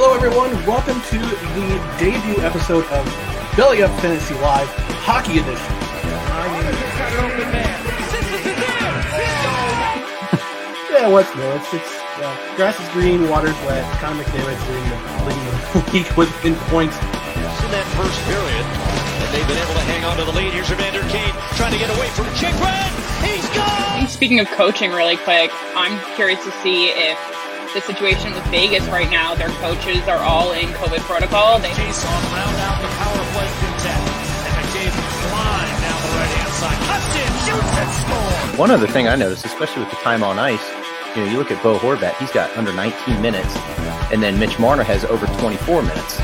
[0.00, 0.54] Hello, everyone.
[0.62, 1.66] Welcome to the
[1.98, 3.02] debut episode of
[3.58, 4.70] Belly Up Fantasy Live
[5.02, 5.58] Hockey Edition.
[10.94, 11.42] Yeah, what's new?
[11.58, 13.82] It's, it's uh, grass is green, water's wet.
[13.98, 16.94] Connor McDavid's leading the, leading the league with in points.
[16.94, 18.62] in that first period.
[18.62, 20.54] And they've been able to hang on to the lead.
[20.54, 22.86] Here's Evander Kane trying to get away from Chikrin.
[23.26, 24.06] He's gone!
[24.06, 27.18] Speaking of coaching, really quick, I'm curious to see if
[27.74, 31.58] the situation with Vegas right now, their coaches are all in COVID protocol.
[31.58, 33.98] They Jason round out the power play quintet.
[34.46, 36.78] And McDavid climbed down the right hand side.
[36.88, 38.58] Cuts in, shoots and scores.
[38.58, 40.66] One other thing I noticed, especially with the time on ice,
[41.14, 43.56] you know, you look at Bo Horvat, he's got under 19 minutes,
[44.12, 46.18] and then Mitch Marner has over 24 minutes.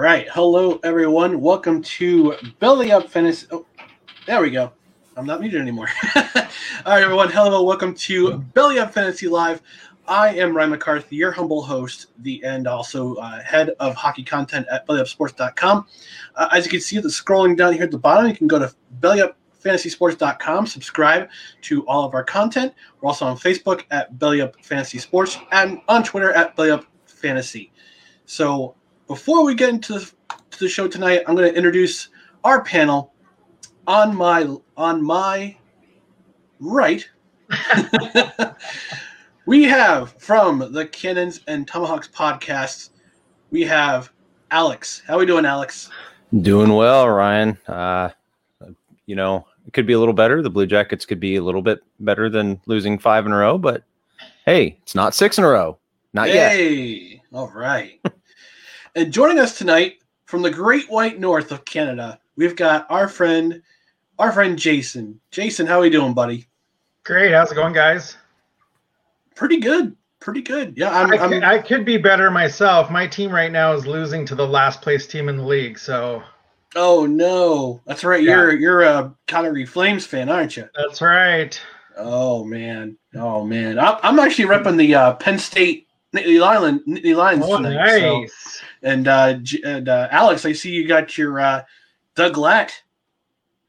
[0.00, 0.30] Right.
[0.30, 1.42] Hello, everyone.
[1.42, 3.46] Welcome to Belly Up Fantasy.
[3.50, 3.66] Oh,
[4.26, 4.72] there we go.
[5.14, 5.88] I'm not muted anymore.
[6.16, 6.22] All
[6.86, 7.30] right, everyone.
[7.30, 7.62] Hello.
[7.62, 9.60] Welcome to Belly Up Fantasy Live.
[10.08, 14.66] I am Ryan McCarthy, your humble host, the and also uh, head of hockey content
[14.72, 15.86] at bellyupsports.com.
[16.34, 18.58] Uh, as you can see, the scrolling down here at the bottom, you can go
[18.58, 21.28] to bellyupfantasysports.com, subscribe
[21.60, 22.72] to all of our content.
[23.02, 26.86] We're also on Facebook at Belly Up Fantasy Sports and on Twitter at Belly Up
[27.04, 27.70] Fantasy.
[28.24, 28.76] So
[29.10, 30.12] before we get into the,
[30.52, 32.10] to the show tonight, I'm going to introduce
[32.44, 33.12] our panel.
[33.88, 35.56] On my on my
[36.60, 37.08] right,
[39.46, 42.90] we have from the Cannons and Tomahawks podcasts,
[43.50, 44.12] we have
[44.52, 45.02] Alex.
[45.08, 45.90] How we doing, Alex?
[46.42, 47.58] Doing well, Ryan.
[47.66, 48.10] Uh,
[49.06, 50.40] you know, it could be a little better.
[50.40, 53.58] The Blue Jackets could be a little bit better than losing five in a row,
[53.58, 53.82] but
[54.46, 55.78] hey, it's not six in a row.
[56.12, 56.52] Not yet.
[56.52, 58.00] hey, all right.
[58.94, 63.62] And joining us tonight from the Great White North of Canada, we've got our friend,
[64.18, 65.20] our friend Jason.
[65.30, 66.46] Jason, how are we doing, buddy?
[67.04, 67.32] Great.
[67.32, 68.16] How's it going, guys?
[69.34, 69.96] Pretty good.
[70.20, 70.74] Pretty good.
[70.76, 71.12] Yeah, I'm.
[71.12, 72.90] I, I'm could, I could be better myself.
[72.90, 75.78] My team right now is losing to the last place team in the league.
[75.78, 76.22] So
[76.76, 78.22] oh no, that's right.
[78.22, 78.32] Yeah.
[78.32, 80.68] You're you're a Calgary Flames fan, aren't you?
[80.74, 81.58] that's right.
[81.96, 82.98] Oh man.
[83.14, 83.78] Oh man.
[83.78, 87.98] I'm, I'm actually repping the uh, Penn State Nittany Lion Nittany Lions Oh, tonight.
[88.00, 88.62] so- nice.
[88.82, 91.62] and uh, J- and uh, Alex, I see you got your uh,
[92.16, 92.70] Doug Glatt.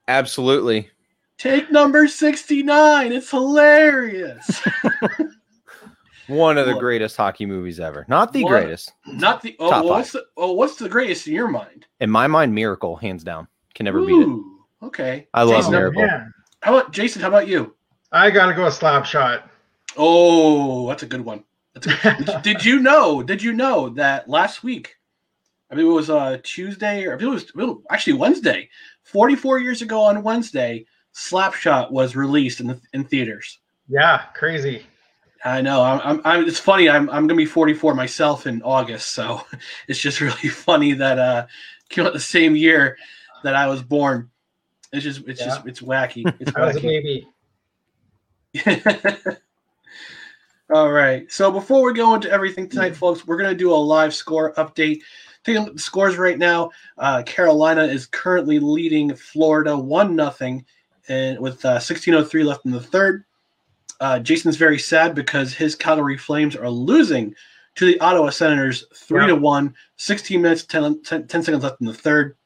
[0.07, 0.89] Absolutely.
[1.37, 3.11] Take number 69.
[3.11, 4.61] It's hilarious.
[6.27, 8.05] One of the Well- greatest hockey movies ever.
[8.07, 8.49] Not the What?
[8.51, 8.93] greatest.
[9.05, 9.99] Not the oh, Top well, five.
[9.99, 11.85] what's the oh, what's the greatest in your mind?
[11.99, 13.47] In my mind, Miracle, hands down.
[13.75, 14.39] Can never beat it.
[14.83, 15.27] Okay.
[15.33, 16.01] I love Jason, Miracle.
[16.01, 16.25] Yeah.
[16.61, 17.21] How about Jason?
[17.21, 17.75] How about you?
[18.11, 19.49] I got to go a slap shot.
[19.97, 21.43] Oh, that's a good one.
[21.73, 23.23] That's a good, did you know?
[23.23, 24.95] Did you know that last week?
[25.69, 28.69] I mean, it was uh, Tuesday, or I believe it was, actually Wednesday.
[29.03, 33.59] Forty-four years ago on Wednesday, Slapshot was released in the, in theaters.
[33.87, 34.85] Yeah, crazy.
[35.43, 35.81] I know.
[35.81, 36.47] I'm, I'm, I'm.
[36.47, 36.89] It's funny.
[36.89, 37.09] I'm.
[37.09, 39.43] I'm gonna be 44 myself in August, so
[39.87, 41.47] it's just really funny that uh,
[41.89, 42.97] came out the same year
[43.43, 44.29] that I was born.
[44.93, 45.27] It's just.
[45.27, 45.65] It's just.
[45.65, 46.31] It's wacky.
[46.39, 47.27] It's I was a baby.
[50.71, 51.29] All right.
[51.29, 55.01] So before we go into everything tonight, folks, we're gonna do a live score update.
[55.43, 56.69] Taking a look at the scores right now.
[56.97, 60.65] Uh, Carolina is currently leading Florida one nothing,
[61.09, 63.25] and with uh, 16:03 left in the third.
[63.99, 67.35] Uh, Jason's very sad because his Calgary Flames are losing
[67.75, 69.75] to the Ottawa Senators three to one.
[69.97, 72.37] 16 minutes, 10, 10, 10 seconds left in the third.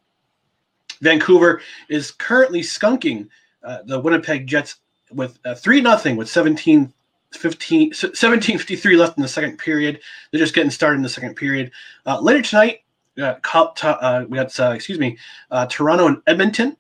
[1.00, 3.28] Vancouver is currently skunking
[3.64, 4.78] uh, the Winnipeg Jets
[5.12, 6.92] with uh, three nothing with 17
[7.36, 10.00] 15 1753 left in the second period.
[10.32, 11.72] They're just getting started in the second period.
[12.06, 12.80] Uh, later tonight,
[13.16, 15.18] we got, uh, we got uh, excuse me,
[15.52, 16.78] uh, Toronto and Edmonton,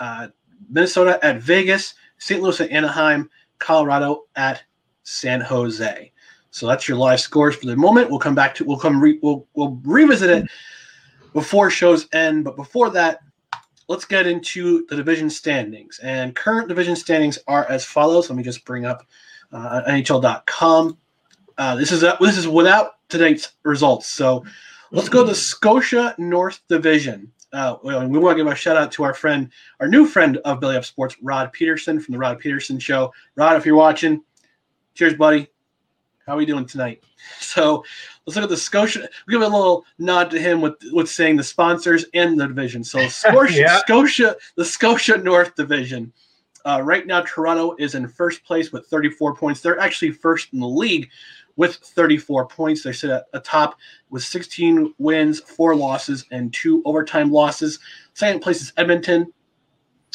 [0.00, 0.28] uh,
[0.68, 2.42] Minnesota at Vegas, St.
[2.42, 3.28] Louis at Anaheim,
[3.58, 4.62] Colorado at
[5.02, 6.12] San Jose.
[6.50, 8.10] So that's your live scores for the moment.
[8.10, 10.46] We'll come back to we'll come re, we'll we'll revisit it
[11.32, 12.44] before shows end.
[12.44, 13.20] But before that,
[13.88, 15.98] let's get into the division standings.
[16.02, 18.30] And current division standings are as follows.
[18.30, 19.04] Let me just bring up
[19.54, 20.98] uh, NHL.com.
[21.56, 24.08] Uh, this is uh, this is without tonight's results.
[24.08, 24.44] So
[24.90, 27.30] let's go to the Scotia North Division.
[27.52, 30.38] Uh, we we want to give a shout out to our friend, our new friend
[30.38, 33.12] of Belly Up Sports, Rod Peterson from the Rod Peterson Show.
[33.36, 34.22] Rod, if you're watching,
[34.94, 35.48] cheers, buddy.
[36.26, 37.02] How are we doing tonight?
[37.40, 37.82] So
[38.26, 39.08] let's look at the Scotia.
[39.26, 42.84] We give a little nod to him with with saying the sponsors and the division.
[42.84, 43.78] So Scotia, Yeah.
[43.78, 46.12] Scotia, the Scotia North Division.
[46.64, 49.60] Uh, right now, Toronto is in first place with 34 points.
[49.60, 51.10] They're actually first in the league
[51.56, 52.82] with 34 points.
[52.82, 53.78] They sit at the top
[54.10, 57.78] with 16 wins, four losses, and two overtime losses.
[58.14, 59.32] Second place is Edmonton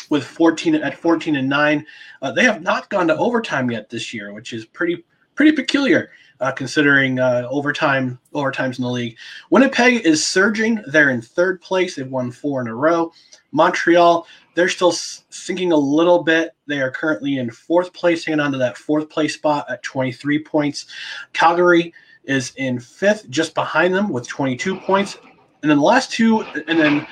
[0.09, 1.85] with 14 at 14 and 9.
[2.21, 5.05] Uh, they have not gone to overtime yet this year, which is pretty
[5.39, 9.15] pretty peculiar uh, considering uh, overtime overtimes in the league.
[9.51, 10.83] Winnipeg is surging.
[10.87, 11.95] They're in third place.
[11.95, 13.13] They've won four in a row.
[13.53, 16.57] Montreal, they're still sinking a little bit.
[16.67, 20.43] They are currently in fourth place, hanging on to that fourth place spot at 23
[20.43, 20.87] points.
[21.31, 21.93] Calgary
[22.25, 25.19] is in fifth, just behind them with 22 points.
[25.61, 27.07] And then the last two, and then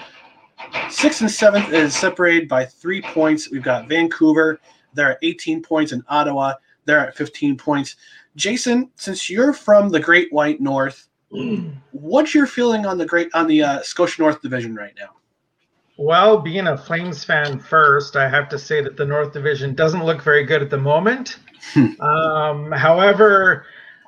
[0.89, 3.50] sixth and seventh is separated by three points.
[3.50, 4.59] We've got Vancouver.
[4.94, 6.56] They're at 18 points, and Ottawa.
[6.88, 7.95] They're at 15 points.
[8.36, 11.07] Jason, since you're from the Great White North,
[11.92, 15.10] what's your feeling on the great on the uh, Scotia North Division right now?
[15.98, 20.06] Well, being a Flames fan first, I have to say that the North Division doesn't
[20.06, 21.39] look very good at the moment.
[21.74, 22.00] Hmm.
[22.01, 23.66] um, however,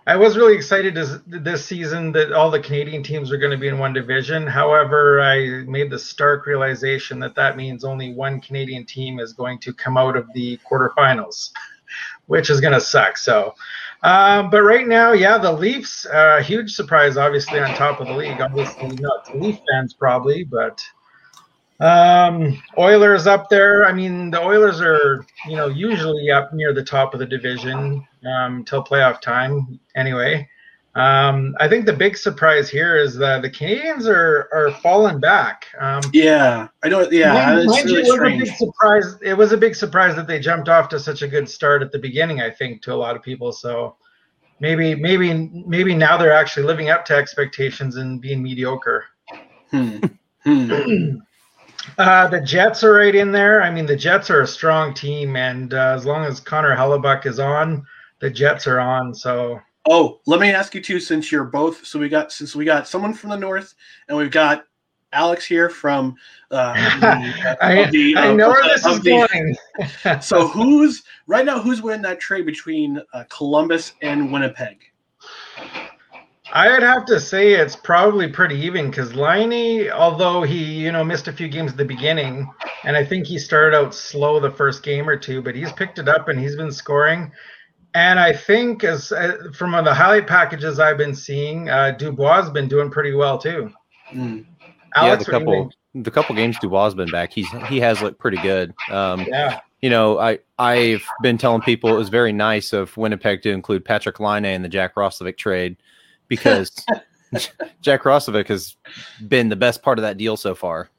[0.10, 3.58] I was really excited this, this season that all the Canadian teams were going to
[3.58, 4.48] be in one division.
[4.48, 9.60] However, I made the stark realization that that means only one Canadian team is going
[9.60, 11.52] to come out of the quarterfinals,
[12.30, 13.18] which is going to suck.
[13.18, 13.54] So
[14.02, 18.14] um, but right now, yeah, the Leafs, uh, huge surprise, obviously on top of the
[18.14, 18.40] league.
[18.40, 20.82] Obviously, not Leaf fans probably, but
[21.82, 23.86] um, Oilers up there.
[23.86, 28.08] I mean, the Oilers are, you know, usually up near the top of the division
[28.26, 29.80] um, till playoff time.
[29.96, 30.48] Anyway,
[31.00, 35.66] um, I think the big surprise here is that the Canadiens are are falling back.
[35.80, 37.10] Um, yeah, I know.
[37.10, 39.18] Yeah, mind, mind really it was a big surprise.
[39.22, 41.92] It was a big surprise that they jumped off to such a good start at
[41.92, 42.42] the beginning.
[42.42, 43.52] I think to a lot of people.
[43.52, 43.96] So
[44.60, 49.06] maybe, maybe, maybe now they're actually living up to expectations and being mediocre.
[49.72, 50.00] Hmm.
[50.46, 51.18] Hmm.
[51.98, 53.62] Uh, the Jets are right in there.
[53.62, 57.26] I mean, the Jets are a strong team, and uh, as long as Connor Hellebuyck
[57.26, 57.86] is on,
[58.22, 59.14] the Jets are on.
[59.14, 59.60] So
[59.92, 61.84] Oh, let me ask you too, since you're both.
[61.84, 63.74] So we got since we got someone from the north,
[64.08, 64.66] and we've got
[65.14, 66.16] Alex here from.
[66.52, 70.22] Uh, the, I, the, I know where this is the, going.
[70.22, 71.60] so who's right now?
[71.60, 74.78] Who's winning that trade between uh, Columbus and Winnipeg?
[76.54, 81.28] I'd have to say it's probably pretty even because Laine, although he you know missed
[81.28, 82.48] a few games at the beginning,
[82.84, 85.98] and I think he started out slow the first game or two, but he's picked
[85.98, 87.32] it up and he's been scoring.
[87.96, 92.50] And I think, as uh, from the highlight packages I've been seeing, uh, Dubois has
[92.52, 93.72] been doing pretty well too.
[94.12, 94.46] Mm.
[94.96, 98.20] Alex, yeah, the couple the couple games Dubois has been back, he's he has looked
[98.20, 98.74] pretty good.
[98.92, 99.62] Um, yeah.
[99.82, 103.86] You know, I I've been telling people it was very nice of Winnipeg to include
[103.86, 105.78] Patrick Laine in the Jack Roslovic trade
[106.28, 106.72] because
[107.82, 108.76] Jack Roslovic has
[109.28, 110.90] been the best part of that deal so far.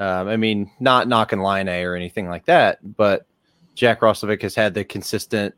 [0.00, 3.26] Um, I mean, not knocking Laine or anything like that, but
[3.74, 5.54] Jack Roslovic has had the consistent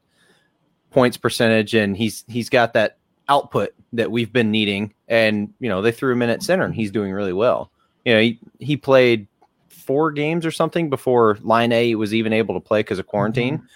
[0.92, 2.98] points percentage, and he's he's got that
[3.28, 4.94] output that we've been needing.
[5.08, 7.70] And you know, they threw him in at center, and he's doing really well.
[8.04, 9.26] You know, he he played
[9.68, 13.58] four games or something before Laine was even able to play because of quarantine.
[13.58, 13.66] Mm-hmm.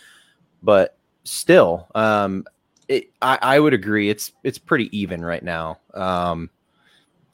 [0.62, 2.44] But still, um,
[2.88, 5.78] it, I, I would agree it's it's pretty even right now.
[5.94, 6.50] Um,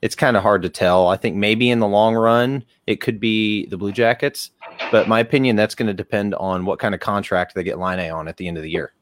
[0.01, 1.07] it's kind of hard to tell.
[1.07, 4.51] I think maybe in the long run it could be the Blue Jackets,
[4.91, 8.11] but my opinion that's going to depend on what kind of contract they get Laine
[8.11, 8.93] on at the end of the year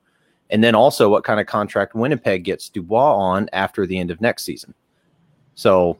[0.50, 4.20] and then also what kind of contract Winnipeg gets Dubois on after the end of
[4.20, 4.74] next season.
[5.54, 5.98] So,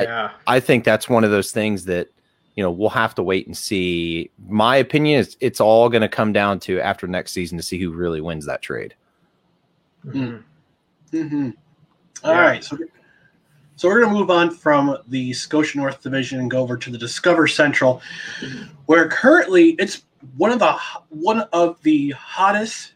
[0.00, 2.08] yeah, I, I think that's one of those things that
[2.56, 4.30] you know we'll have to wait and see.
[4.48, 7.78] My opinion is it's all going to come down to after next season to see
[7.80, 8.94] who really wins that trade.
[10.04, 11.16] Mm-hmm.
[11.16, 11.50] Mm-hmm.
[12.24, 12.40] All yeah.
[12.40, 12.78] right, so
[13.76, 16.90] so we're going to move on from the Scotia North Division and go over to
[16.90, 18.00] the Discover Central,
[18.86, 20.04] where currently it's
[20.36, 20.72] one of the
[21.08, 22.92] one of the hottest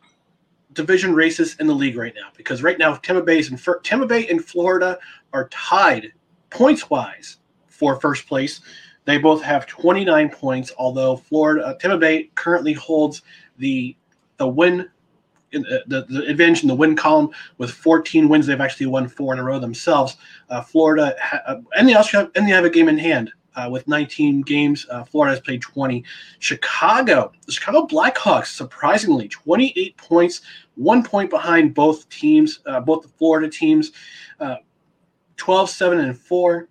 [0.76, 4.28] division races in the league right now because right now Tampa Bay and Tampa Bay
[4.28, 4.98] and Florida
[5.32, 6.12] are tied
[6.50, 8.60] points wise for first place.
[9.06, 13.22] They both have 29 points, although Florida uh, Tampa Bay currently holds
[13.58, 13.96] the
[14.36, 14.88] the win
[15.52, 18.46] in, uh, the, the advantage in the win column with 14 wins.
[18.46, 20.16] They've actually won four in a row themselves.
[20.50, 23.32] Uh, Florida ha- uh, and they also have and they have a game in hand
[23.56, 24.86] uh, with 19 games.
[24.90, 26.04] Uh, Florida has played 20.
[26.38, 30.42] Chicago, the Chicago Blackhawks, surprisingly, 28 points,
[30.76, 33.92] one point behind both teams, uh, both the Florida teams,
[34.40, 34.56] uh,
[35.36, 36.68] 12, 7, and 4.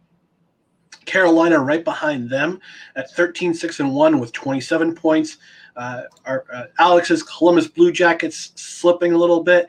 [1.06, 2.60] Carolina right behind them
[2.96, 5.38] at 13, 6, and 1 with 27 points.
[5.76, 9.68] Uh, our, uh, Alex's Columbus Blue Jackets slipping a little bit,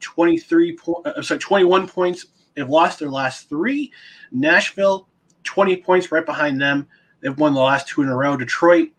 [0.00, 2.26] 23 po- sorry, 21 points.
[2.54, 3.92] They've lost their last three.
[4.30, 5.08] Nashville
[5.44, 6.86] 20 points right behind them.
[7.20, 8.36] They've won the last two in a row.
[8.36, 8.90] Detroit,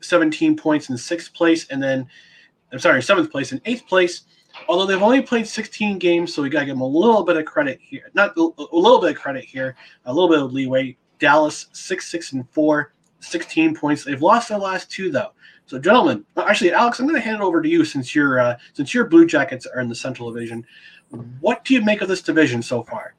[0.00, 2.06] 17 points in sixth place, and then
[2.72, 4.22] I'm sorry, seventh place and eighth place.
[4.68, 7.36] although they've only played 16 games, so we got to give them a little bit
[7.36, 8.10] of credit here.
[8.14, 10.96] Not a little bit of credit here, a little bit of leeway.
[11.18, 14.04] Dallas six six and four, 16 points.
[14.04, 15.32] They've lost their last two though.
[15.66, 18.56] So, gentlemen, actually, Alex, I'm going to hand it over to you since your uh,
[18.72, 20.66] since your Blue Jackets are in the Central Division.
[21.40, 23.14] What do you make of this division so far?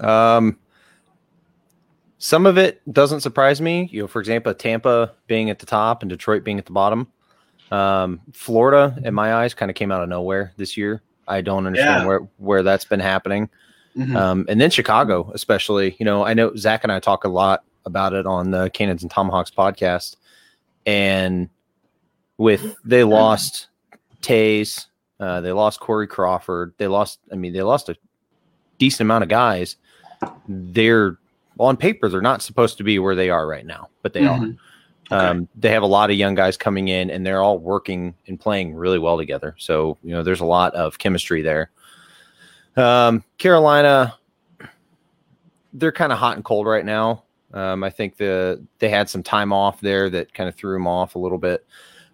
[0.00, 0.58] Um,
[2.22, 3.88] some of it doesn't surprise me.
[3.90, 7.08] You know, for example, Tampa being at the top and Detroit being at the bottom.
[7.72, 11.02] Um, Florida, in my eyes, kind of came out of nowhere this year.
[11.26, 12.06] I don't understand yeah.
[12.06, 13.50] where where that's been happening.
[13.96, 14.16] Mm-hmm.
[14.16, 15.96] Um, and then Chicago, especially.
[15.98, 19.02] You know, I know Zach and I talk a lot about it on the Cannons
[19.02, 20.14] and Tomahawks podcast,
[20.86, 21.48] and
[22.38, 23.66] with they lost
[24.20, 24.86] Toews,
[25.18, 27.18] uh, they lost Corey Crawford, they lost.
[27.32, 27.96] I mean, they lost a
[28.78, 29.74] decent amount of guys.
[30.46, 31.18] They're
[31.58, 34.44] on paper, they're not supposed to be where they are right now, but they mm-hmm.
[34.44, 34.56] are.
[35.10, 35.26] Okay.
[35.26, 38.40] Um, they have a lot of young guys coming in, and they're all working and
[38.40, 39.54] playing really well together.
[39.58, 41.70] So you know, there's a lot of chemistry there.
[42.76, 44.16] Um, Carolina,
[45.72, 47.24] they're kind of hot and cold right now.
[47.52, 50.86] Um, I think the they had some time off there that kind of threw them
[50.86, 51.66] off a little bit,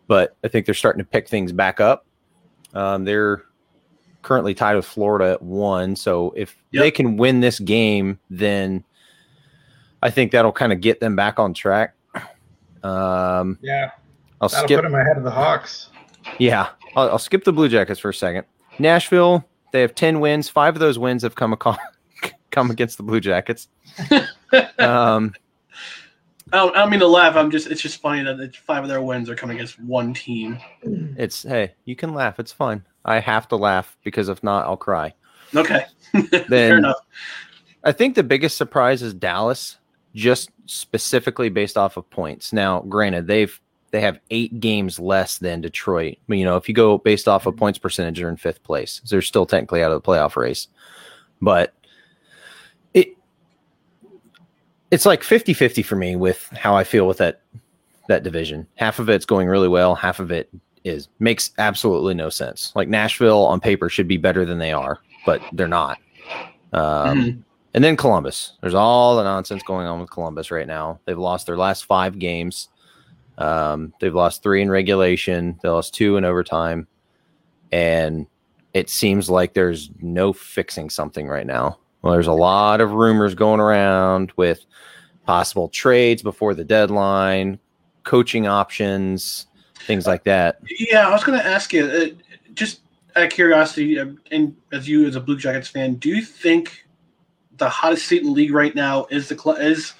[0.09, 2.07] but I think they're starting to pick things back up.
[2.75, 3.45] Um, they're
[4.23, 6.83] currently tied with Florida at one, so if yep.
[6.83, 8.83] they can win this game, then
[10.02, 11.95] I think that'll kind of get them back on track.
[12.83, 13.90] Um, yeah,
[14.40, 14.78] I'll that'll skip.
[14.78, 15.90] Put them ahead of the Hawks.
[16.38, 18.45] Yeah, I'll, I'll, skip the Blue Jackets for a second.
[18.78, 20.49] Nashville, they have ten wins.
[20.49, 21.57] Five of those wins have come
[22.50, 23.69] come against the Blue Jackets.
[24.78, 25.35] um,
[26.52, 27.37] I don't, I don't mean to laugh.
[27.37, 30.59] I'm just it's just funny that five of their wins are coming against one team.
[30.83, 32.38] It's hey, you can laugh.
[32.38, 32.85] It's fun.
[33.05, 35.14] I have to laugh because if not, I'll cry.
[35.55, 35.85] Okay.
[36.12, 36.99] then Fair enough.
[37.85, 39.78] I think the biggest surprise is Dallas,
[40.15, 42.53] just specifically based off of points.
[42.53, 43.59] Now, granted, they've
[43.91, 46.19] they have eight games less than Detroit.
[46.29, 49.00] But, you know, if you go based off of points percentage, they're in fifth place.
[49.05, 50.69] So they're still technically out of the playoff race.
[51.41, 51.73] But
[52.93, 53.17] it
[54.91, 57.43] it's like 50-50 for me with how I feel with that
[58.09, 58.67] that division.
[58.75, 60.50] Half of it's going really well, half of it
[60.85, 62.73] is makes absolutely no sense.
[62.75, 65.99] Like Nashville on paper should be better than they are, but they're not.
[66.73, 67.41] Um, mm-hmm.
[67.78, 68.54] And then Columbus.
[68.61, 70.99] There's all the nonsense going on with Columbus right now.
[71.04, 72.70] They've lost their last five games.
[73.38, 75.61] Um, they've lost three in regulation.
[75.62, 76.88] They lost two in overtime,
[77.70, 78.26] and
[78.75, 81.78] it seems like there's no fixing something right now.
[82.02, 84.66] Well, there's a lot of rumors going around with
[85.25, 87.61] possible trades before the deadline,
[88.02, 89.47] coaching options,
[89.87, 90.58] things like that.
[90.80, 92.06] Yeah, I was going to ask you, uh,
[92.54, 92.80] just
[93.14, 96.88] out of curiosity, uh, and as you as a Blue Jackets fan, do you think
[97.59, 99.95] the hottest seat in the league right now is the is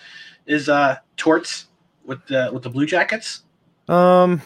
[0.47, 1.67] is uh Torts
[2.05, 3.43] with the with the Blue Jackets?
[3.89, 4.43] Um,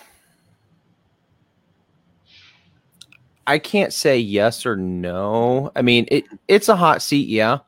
[3.46, 5.72] I can't say yes or no.
[5.74, 7.58] I mean, it it's a hot seat, yeah.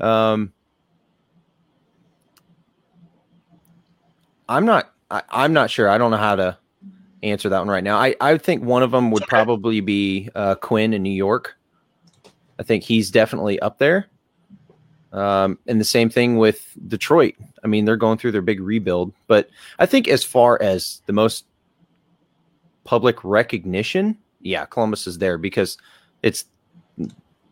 [0.00, 0.52] Um,
[4.48, 4.92] I'm not.
[5.10, 5.88] I, I'm not sure.
[5.88, 6.58] I don't know how to
[7.22, 7.98] answer that one right now.
[7.98, 11.56] I I think one of them would probably be uh, Quinn in New York.
[12.58, 14.08] I think he's definitely up there.
[15.12, 17.34] Um, and the same thing with Detroit.
[17.62, 21.12] I mean, they're going through their big rebuild, but I think as far as the
[21.12, 21.44] most
[22.84, 25.76] public recognition, yeah, Columbus is there because
[26.22, 26.46] it's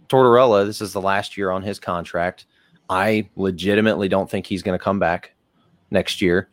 [0.08, 0.66] Tortorella.
[0.66, 2.46] This is the last year on his contract.
[2.88, 5.34] I legitimately don't think he's going to come back
[5.90, 6.48] next year.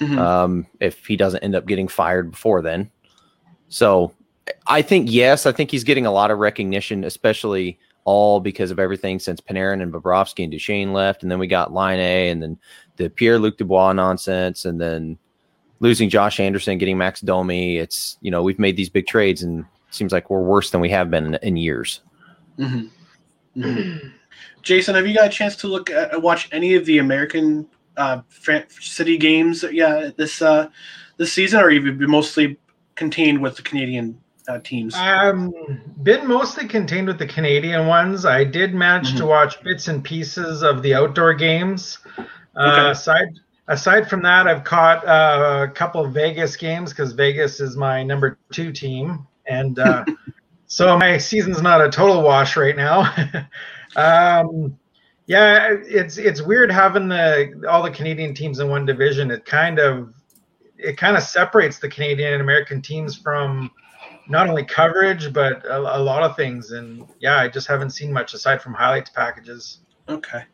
[0.00, 0.18] Mm-hmm.
[0.18, 2.90] Um, if he doesn't end up getting fired before then.
[3.68, 4.12] So
[4.66, 8.78] I think yes, I think he's getting a lot of recognition, especially all because of
[8.78, 12.58] everything since Panarin and Bobrovsky and Duchene left, and then we got Laine and then
[12.96, 15.18] the Pierre Luc Dubois nonsense, and then
[15.80, 17.76] losing Josh Anderson, getting Max Domi.
[17.76, 20.88] It's you know we've made these big trades, and seems like we're worse than we
[20.90, 22.00] have been in, in years.
[22.58, 23.60] Mm-hmm.
[23.60, 24.08] Mm-hmm.
[24.62, 28.20] Jason, have you got a chance to look at watch any of the American uh,
[28.80, 29.64] city games?
[29.70, 30.68] Yeah, this uh,
[31.16, 32.56] this season, or you've been mostly
[32.94, 34.94] contained with the Canadian uh, teams?
[34.94, 35.52] Um,
[36.02, 38.24] been mostly contained with the Canadian ones.
[38.24, 39.18] I did manage mm-hmm.
[39.18, 41.98] to watch bits and pieces of the outdoor games.
[42.56, 42.90] Uh, okay.
[42.90, 43.28] aside
[43.68, 48.02] aside from that, I've caught uh, a couple of Vegas games because Vegas is my
[48.02, 50.04] number two team and uh,
[50.66, 53.12] so my season's not a total wash right now.
[53.96, 54.78] um,
[55.26, 59.30] yeah, it's it's weird having the all the Canadian teams in one division.
[59.30, 60.14] It kind of
[60.78, 63.70] it kind of separates the Canadian and American teams from
[64.28, 66.72] not only coverage but a, a, lot of things.
[66.72, 69.80] And yeah, I just haven't seen much aside from highlights packages.
[70.08, 70.44] Okay,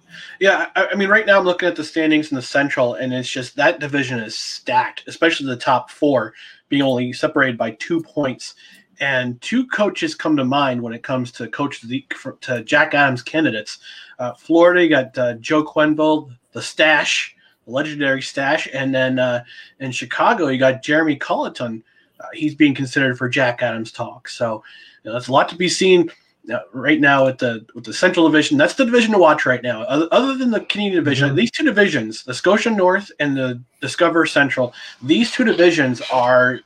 [0.40, 3.12] yeah, I, I mean, right now I'm looking at the standings in the Central, and
[3.12, 6.32] it's just that division is stacked, especially the top four
[6.70, 8.54] being only separated by two points
[9.02, 12.06] and two coaches come to mind when it comes to coach the,
[12.40, 13.78] to Jack Adams candidates.
[14.18, 17.34] Uh, Florida, you got uh, Joel Quenneville, the stash,
[17.66, 19.42] legendary stash, and then uh,
[19.80, 21.82] in Chicago, you got Jeremy Colliton.
[22.22, 24.28] Uh, he's being considered for Jack Adams talk.
[24.28, 24.62] So
[25.02, 26.10] you know, that's a lot to be seen
[26.52, 28.58] uh, right now with the with the Central Division.
[28.58, 29.82] That's the division to watch right now.
[29.82, 31.36] Other, other than the Canadian Division, mm-hmm.
[31.36, 36.60] these two divisions, the Scotia North and the Discover Central, these two divisions are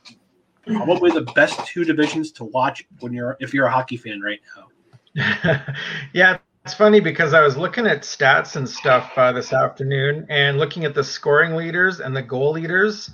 [0.65, 4.39] probably the best two divisions to watch when you're if you're a hockey fan right
[4.55, 4.67] now.
[6.13, 10.57] yeah, it's funny because I was looking at stats and stuff uh, this afternoon and
[10.57, 13.09] looking at the scoring leaders and the goal leaders.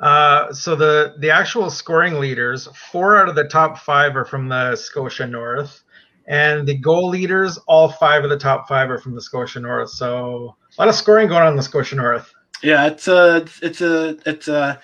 [0.00, 4.48] Uh, so the the actual scoring leaders, four out of the top five are from
[4.48, 5.84] the Scotia North,
[6.26, 9.90] and the goal leaders, all five of the top five are from the Scotia North.
[9.90, 12.32] So a lot of scoring going on in the Scotia North.
[12.62, 14.80] Yeah, it's a it's a it's a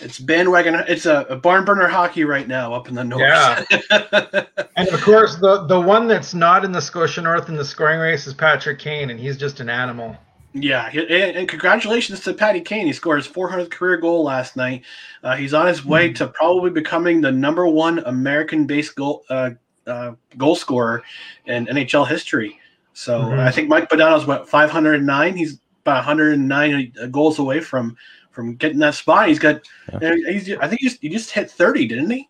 [0.00, 0.74] it's bandwagon.
[0.88, 3.22] It's a, a, barn burner hockey right now up in the north.
[3.22, 3.64] Yeah,
[4.76, 8.00] and of course the the one that's not in the Scotia North in the scoring
[8.00, 10.16] race is Patrick Kane, and he's just an animal.
[10.58, 12.86] Yeah, and congratulations to Patty Kane.
[12.86, 14.84] He scored his 400th career goal last night.
[15.22, 16.14] Uh, he's on his way mm-hmm.
[16.14, 19.50] to probably becoming the number one American-based goal uh,
[19.86, 21.02] uh, goal scorer
[21.44, 22.58] in NHL history.
[22.94, 23.40] So mm-hmm.
[23.40, 25.36] I think Mike Modano's what 509.
[25.36, 27.94] He's about 109 uh, goals away from
[28.30, 29.28] from getting that spot.
[29.28, 29.60] He's got.
[30.00, 30.14] Yeah.
[30.26, 32.28] He's, I think he just, he just hit 30, didn't he?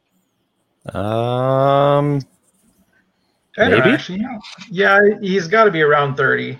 [0.93, 2.21] Um,
[3.57, 3.99] Maybe?
[4.69, 6.59] Yeah, he's got to be around 30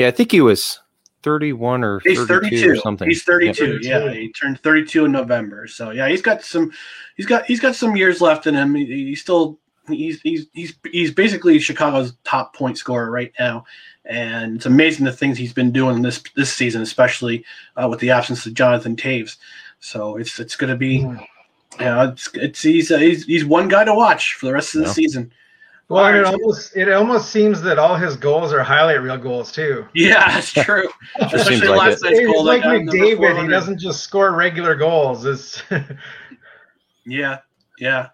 [0.00, 0.80] yeah, I think he was
[1.22, 3.08] 31 or he's 32 or something.
[3.08, 3.80] He's 32.
[3.82, 5.66] Yeah, yeah, he turned 32 in November.
[5.66, 6.72] So yeah, he's got some
[7.16, 8.74] he's got he's got some years left in him.
[8.74, 13.64] He, he's still he's he's he's he's basically Chicago's top point scorer right now
[14.10, 17.44] and it's amazing the things he's been doing this this season, especially
[17.76, 19.36] uh, with the absence of Jonathan Toews.
[19.78, 21.26] So it's it's going to be, mm.
[21.78, 24.74] you know, it's it's he's, uh, he's he's one guy to watch for the rest
[24.74, 25.32] of the season.
[25.90, 29.88] Well, it almost it almost seems that all his goals are highlight reel goals too.
[29.92, 30.88] Yeah, that's true.
[31.18, 32.44] Especially like last night's goal.
[32.44, 35.26] Like McDavid, he doesn't just score regular goals.
[35.26, 35.64] It's
[37.04, 37.38] yeah,
[37.80, 38.10] yeah.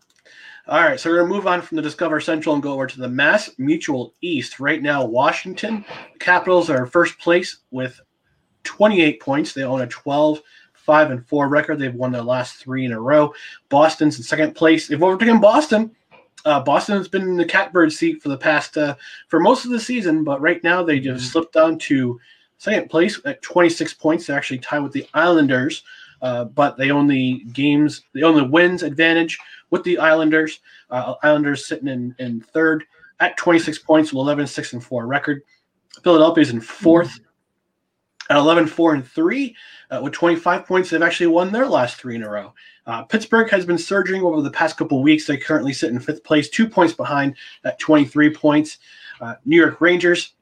[0.66, 2.86] All right, so we're going to move on from the Discover Central and go over
[2.86, 4.58] to the Mass Mutual East.
[4.58, 5.84] Right now, Washington,
[6.14, 8.00] the Capitals are first place with
[8.64, 9.52] 28 points.
[9.52, 10.40] They own a 12
[10.72, 11.78] 5 and 4 record.
[11.78, 13.34] They've won their last three in a row.
[13.68, 14.88] Boston's in second place.
[14.88, 15.94] They've overtaken Boston.
[16.46, 18.94] Uh, Boston has been in the catbird seat for the past uh,
[19.26, 21.32] for most of the season, but right now they just mm-hmm.
[21.32, 22.20] slipped down to
[22.58, 24.26] second place at 26 points.
[24.26, 25.82] They're actually tied with the Islanders,
[26.22, 29.36] uh, but they own the games, they own the wins advantage
[29.70, 30.60] with the Islanders.
[30.88, 32.84] Uh, Islanders sitting in, in third
[33.18, 35.42] at 26 points with 11 6 and 4 record.
[36.04, 37.18] Philadelphia is in fourth
[38.30, 39.56] at 11 4 and 3
[39.90, 40.90] uh, with 25 points.
[40.90, 42.52] They've actually won their last three in a row.
[42.86, 45.26] Uh, Pittsburgh has been surging over the past couple weeks.
[45.26, 47.34] They currently sit in fifth place, two points behind
[47.64, 48.78] at 23 points.
[49.20, 50.34] Uh, New York Rangers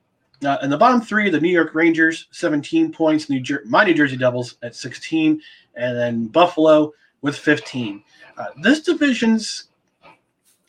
[0.45, 3.31] uh, in the bottom three, the New York Rangers, 17 points.
[3.31, 5.41] New Jer- my New Jersey Devils at 16,
[5.75, 6.93] and then Buffalo
[7.23, 8.03] with 15.
[8.37, 9.69] Uh, this division's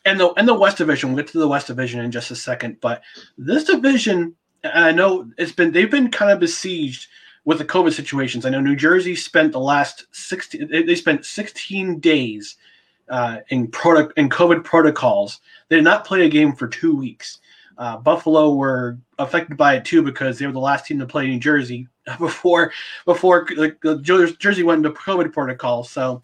[0.05, 1.09] and the and the West Division.
[1.09, 3.01] We'll get to the West Division in just a second, but
[3.37, 4.35] this division,
[4.73, 7.07] and I know it's been they've been kind of besieged
[7.45, 8.45] with the COVID situations.
[8.45, 12.55] I know New Jersey spent the last 16 they spent 16 days
[13.09, 15.41] uh, in product in COVID protocols.
[15.69, 17.39] They did not play a game for two weeks.
[17.77, 21.27] Uh, Buffalo were affected by it too because they were the last team to play
[21.27, 21.87] New Jersey
[22.19, 22.71] before
[23.05, 25.83] before like, Jersey went into COVID protocol.
[25.83, 26.21] So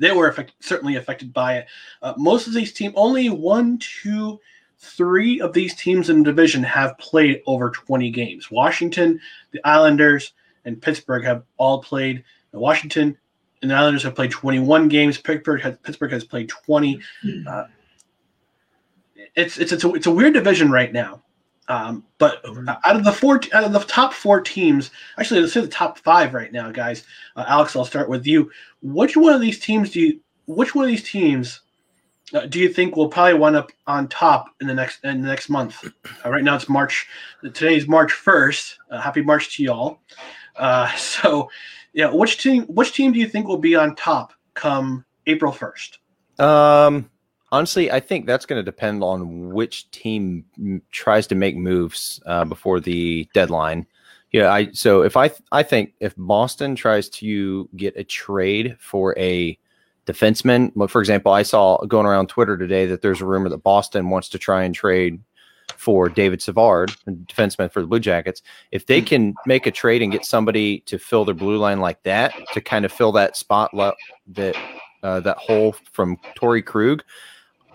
[0.00, 1.66] they were certainly affected by it.
[2.02, 4.40] Uh, most of these teams, only one, two,
[4.80, 8.50] three of these teams in the division have played over 20 games.
[8.50, 9.20] Washington,
[9.52, 10.32] the Islanders,
[10.64, 12.24] and Pittsburgh have all played.
[12.52, 13.16] Washington
[13.62, 15.18] and the Islanders have played 21 games.
[15.18, 17.00] Pittsburgh has, Pittsburgh has played 20.
[17.46, 17.64] Uh,
[19.36, 21.22] it's, it's, it's, a, it's a weird division right now.
[21.68, 22.44] Um, but
[22.84, 25.98] out of the four, out of the top four teams, actually, let's say the top
[25.98, 27.04] five right now, guys.
[27.36, 28.50] Uh, Alex, I'll start with you.
[28.82, 30.20] Which one of these teams do you?
[30.46, 31.60] Which one of these teams
[32.48, 35.48] do you think we'll probably wind up on top in the next in the next
[35.48, 35.84] month?
[36.24, 37.06] Uh, right now, it's March.
[37.42, 38.78] Today's March first.
[38.90, 40.00] Uh, happy March to y'all.
[40.56, 41.50] Uh, so,
[41.92, 42.64] yeah, which team?
[42.64, 45.98] Which team do you think will be on top come April first?
[46.38, 47.10] Um,
[47.52, 50.44] honestly, I think that's going to depend on which team
[50.90, 53.86] tries to make moves uh, before the deadline.
[54.32, 58.76] Yeah, I so if I th- I think if Boston tries to get a trade
[58.78, 59.58] for a
[60.06, 64.10] defenseman, for example, I saw going around Twitter today that there's a rumor that Boston
[64.10, 65.20] wants to try and trade
[65.76, 68.42] for David Savard, a defenseman for the Blue Jackets.
[68.72, 72.02] If they can make a trade and get somebody to fill their blue line like
[72.02, 73.94] that to kind of fill that spot le-
[74.28, 74.56] that
[75.02, 77.02] uh, that hole from Torey Krug,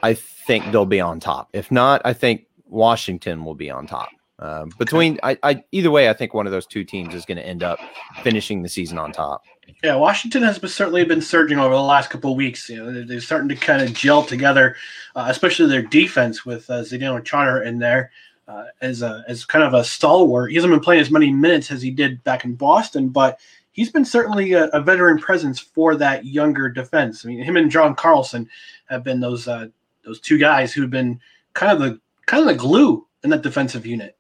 [0.04, 1.50] I think they'll be on top.
[1.54, 4.10] If not, I think Washington will be on top.
[4.38, 7.38] Um, between I, I, either way, I think one of those two teams is going
[7.38, 7.80] to end up
[8.22, 9.44] finishing the season on top.
[9.84, 12.69] Yeah, Washington has been, certainly been surging over the last couple of weeks.
[12.69, 14.75] You know, they're, starting to kind of gel together,
[15.15, 18.12] uh, especially their defense with uh, Zdeno Chara in there
[18.47, 20.49] uh, as a as kind of a stalwart.
[20.51, 23.39] He hasn't been playing as many minutes as he did back in Boston, but
[23.71, 27.25] he's been certainly a, a veteran presence for that younger defense.
[27.25, 28.49] I mean, him and John Carlson
[28.86, 29.67] have been those uh,
[30.04, 31.19] those two guys who've been
[31.54, 34.17] kind of the kind of the glue in that defensive unit.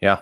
[0.00, 0.20] Yeah.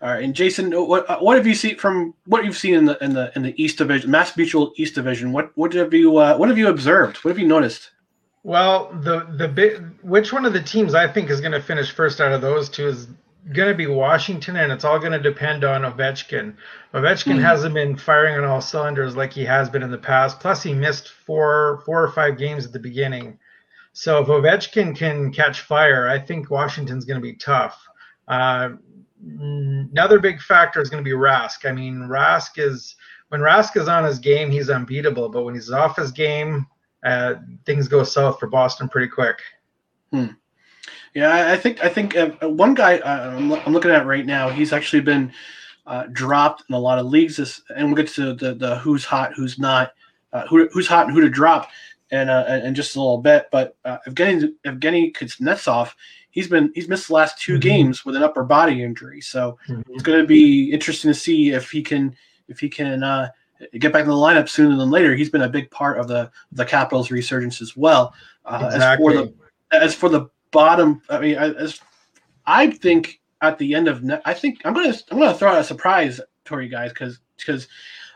[0.00, 3.02] All right, and Jason, what what have you seen from what you've seen in the
[3.02, 5.32] in the in the East Division, Mass Mutual East Division?
[5.32, 7.16] What what have you uh, what have you observed?
[7.18, 7.90] What have you noticed?
[8.44, 11.90] Well, the the bit which one of the teams I think is going to finish
[11.90, 13.08] first out of those two is
[13.52, 16.54] going to be Washington, and it's all going to depend on Ovechkin.
[16.94, 17.40] Ovechkin mm-hmm.
[17.40, 20.38] hasn't been firing on all cylinders like he has been in the past.
[20.38, 23.36] Plus, he missed four four or five games at the beginning.
[23.94, 27.84] So if Ovechkin can catch fire, I think Washington's going to be tough.
[28.28, 28.70] Uh,
[29.24, 31.68] another big factor is going to be Rask.
[31.68, 32.96] I mean, Rask is
[33.28, 35.28] when Rask is on his game, he's unbeatable.
[35.28, 36.66] But when he's off his game,
[37.04, 37.34] uh,
[37.66, 39.40] things go south for Boston pretty quick.
[40.12, 40.26] Hmm.
[41.14, 44.50] Yeah, I think I think uh, one guy uh, I'm, I'm, looking at right now,
[44.50, 45.32] he's actually been
[45.86, 47.36] uh, dropped in a lot of leagues.
[47.36, 49.92] This, and we'll get to the, the who's hot, who's not,
[50.32, 51.70] uh, who, who's hot and who to drop,
[52.10, 53.46] and uh, and just a little bit.
[53.50, 55.92] But uh, Evgeny Evgeny Kuznetsov,
[56.38, 57.60] he's been he's missed the last 2 mm-hmm.
[57.60, 59.82] games with an upper body injury, so mm-hmm.
[59.92, 62.14] it's going to be interesting to see if he can
[62.46, 63.28] if he can uh,
[63.78, 65.16] get back in the lineup sooner than later.
[65.16, 68.14] He's been a big part of the the Capitals' resurgence as well.
[68.44, 69.16] Uh, exactly.
[69.16, 71.80] As for the as for the bottom, I mean, as
[72.46, 75.58] I think at the end of ne- I think I'm gonna I'm gonna throw out
[75.58, 77.66] a surprise to you guys because because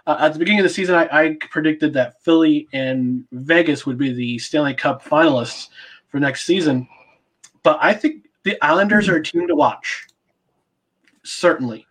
[0.07, 3.99] uh, at the beginning of the season I, I, predicted that Philly and Vegas would
[3.99, 5.69] be the Stanley Cup finalists
[6.09, 6.89] for next season,
[7.63, 10.07] but I think the Islanders are a team to watch.
[11.25, 11.87] Certainly,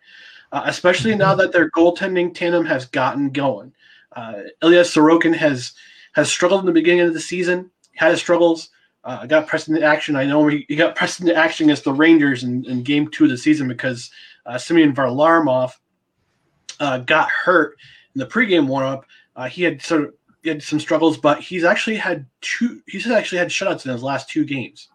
[0.52, 3.72] uh, especially now that their goaltending tandem has gotten going.
[4.14, 5.72] Uh, Ilya Sorokin has
[6.12, 7.70] has struggled in the beginning of the season.
[7.94, 8.68] Had his struggles.
[9.04, 10.14] Uh, got pressed into action.
[10.14, 13.24] I know he, he, got pressed into action against the Rangers in, in game two
[13.24, 14.12] of the season because
[14.46, 15.72] uh, Semyon Varlamov
[16.78, 17.76] uh, got hurt
[18.14, 19.02] in the pregame warmup.
[19.34, 22.82] Uh, he had sort of he had some struggles, but he's actually had two.
[22.86, 24.88] He's actually had shutouts in his last two games.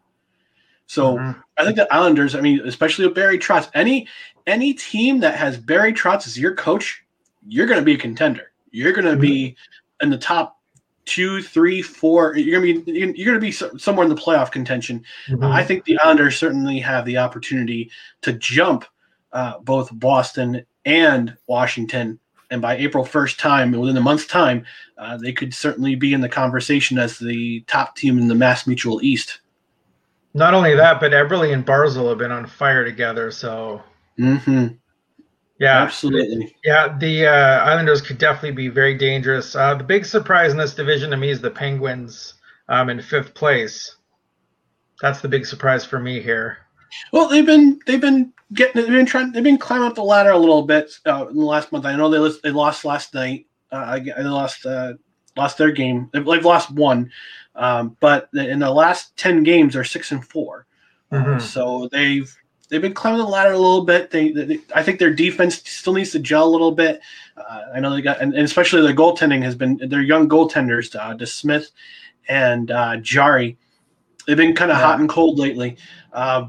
[0.88, 1.40] So mm-hmm.
[1.58, 4.08] I think the Islanders, I mean, especially with Barry Trotz, any
[4.48, 7.04] any team that has Barry Trotz as your coach,
[7.46, 8.52] you're going to be a contender.
[8.72, 9.22] You're going to mm-hmm.
[9.22, 9.56] be
[10.02, 10.60] in the top
[11.06, 12.36] two, three, four.
[12.38, 15.04] You're going to be you're going to be somewhere in the playoff contention.
[15.28, 15.44] Mm-hmm.
[15.44, 18.86] I think the Islanders certainly have the opportunity to jump
[19.34, 22.20] uh, both Boston and Washington.
[22.50, 24.66] And by April 1st time, within a month's time,
[24.98, 28.66] uh, they could certainly be in the conversation as the top team in the Mass
[28.66, 29.42] Mutual East.
[30.38, 33.32] Not only that, but Eberle and Barzal have been on fire together.
[33.32, 33.82] So,
[34.20, 34.68] mm-hmm.
[35.60, 36.56] yeah, absolutely.
[36.64, 39.56] Yeah, the uh, Islanders could definitely be very dangerous.
[39.56, 42.36] Uh, the big surprise in this division to me is the Penguins
[42.70, 43.96] um, in fifth place.
[45.02, 46.60] That's the big surprise for me here.
[47.12, 50.32] Well, they've been they've been getting they've been trying they've been climbing up the ladder
[50.32, 51.86] a little bit uh, in the last month.
[51.88, 53.48] I know they lost, they lost last night.
[53.72, 54.94] Uh, they lost uh,
[55.38, 56.10] lost their game.
[56.12, 57.12] They've, they've lost one,
[57.56, 60.66] um, but in the last ten games, they're six and 4
[61.12, 61.40] mm-hmm.
[61.40, 62.36] so they've
[62.70, 64.12] they've been climbing the ladder a little bit.
[64.12, 67.00] They, they I think their defense still needs to gel a little bit.
[67.36, 70.96] Uh, I know they got, and, and, especially their goaltending has been their young goaltenders,
[70.96, 71.72] uh, DeSmith
[72.28, 73.58] and uh, Jarry.
[74.26, 74.84] They've been kind of yeah.
[74.84, 75.78] hot and cold lately.
[76.12, 76.48] Uh,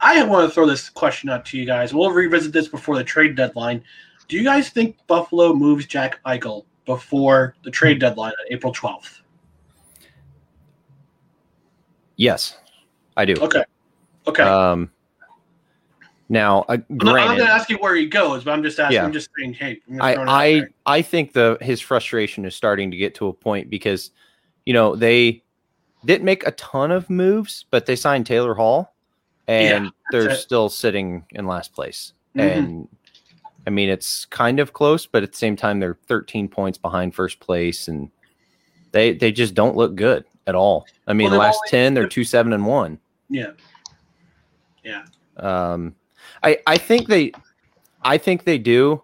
[0.00, 1.92] I want to throw this question out to you guys.
[1.92, 3.84] We'll revisit this before the trade deadline.
[4.28, 9.20] Do you guys think Buffalo moves Jack Eichel before the trade deadline on April 12th?
[12.16, 12.58] Yes,
[13.16, 13.34] I do.
[13.40, 13.64] Okay.
[14.26, 14.42] Okay.
[14.42, 14.90] Um,
[16.28, 18.94] now, uh, I'm not, going to ask you where he goes, but I'm just asking.
[18.94, 19.04] Yeah.
[19.04, 23.16] I'm just saying, hey, I I, I think the his frustration is starting to get
[23.16, 24.12] to a point because,
[24.64, 25.42] you know, they
[26.04, 28.94] didn't make a ton of moves, but they signed Taylor Hall,
[29.48, 30.36] and yeah, they're it.
[30.36, 32.12] still sitting in last place.
[32.36, 32.58] Mm-hmm.
[32.58, 32.88] And
[33.66, 37.14] I mean, it's kind of close, but at the same time, they're 13 points behind
[37.14, 38.10] first place, and
[38.92, 40.86] they they just don't look good at all.
[41.06, 42.98] I mean, well, the last always, ten, they're two seven and one.
[43.28, 43.52] Yeah,
[44.82, 45.04] yeah.
[45.36, 45.94] Um,
[46.42, 47.32] I I think they,
[48.02, 49.02] I think they do,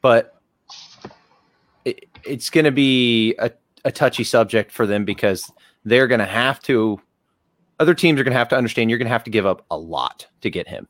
[0.00, 0.40] but
[1.84, 3.50] it, it's going to be a,
[3.84, 5.50] a touchy subject for them because
[5.84, 7.00] they're going to have to.
[7.78, 9.64] Other teams are going to have to understand you're going to have to give up
[9.70, 10.88] a lot to get him.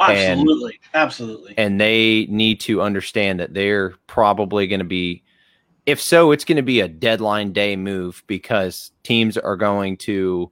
[0.00, 1.54] Absolutely, and, absolutely.
[1.56, 5.22] And they need to understand that they're probably going to be
[5.86, 10.50] if so, it's going to be a deadline day move because teams are going to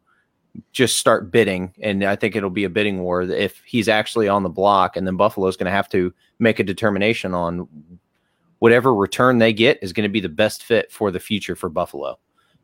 [0.73, 4.43] just start bidding, and I think it'll be a bidding war if he's actually on
[4.43, 7.67] the block, and then Buffalo's going to have to make a determination on
[8.59, 11.71] whatever return they get is going to be the best fit for the future for
[11.71, 12.19] Buffalo.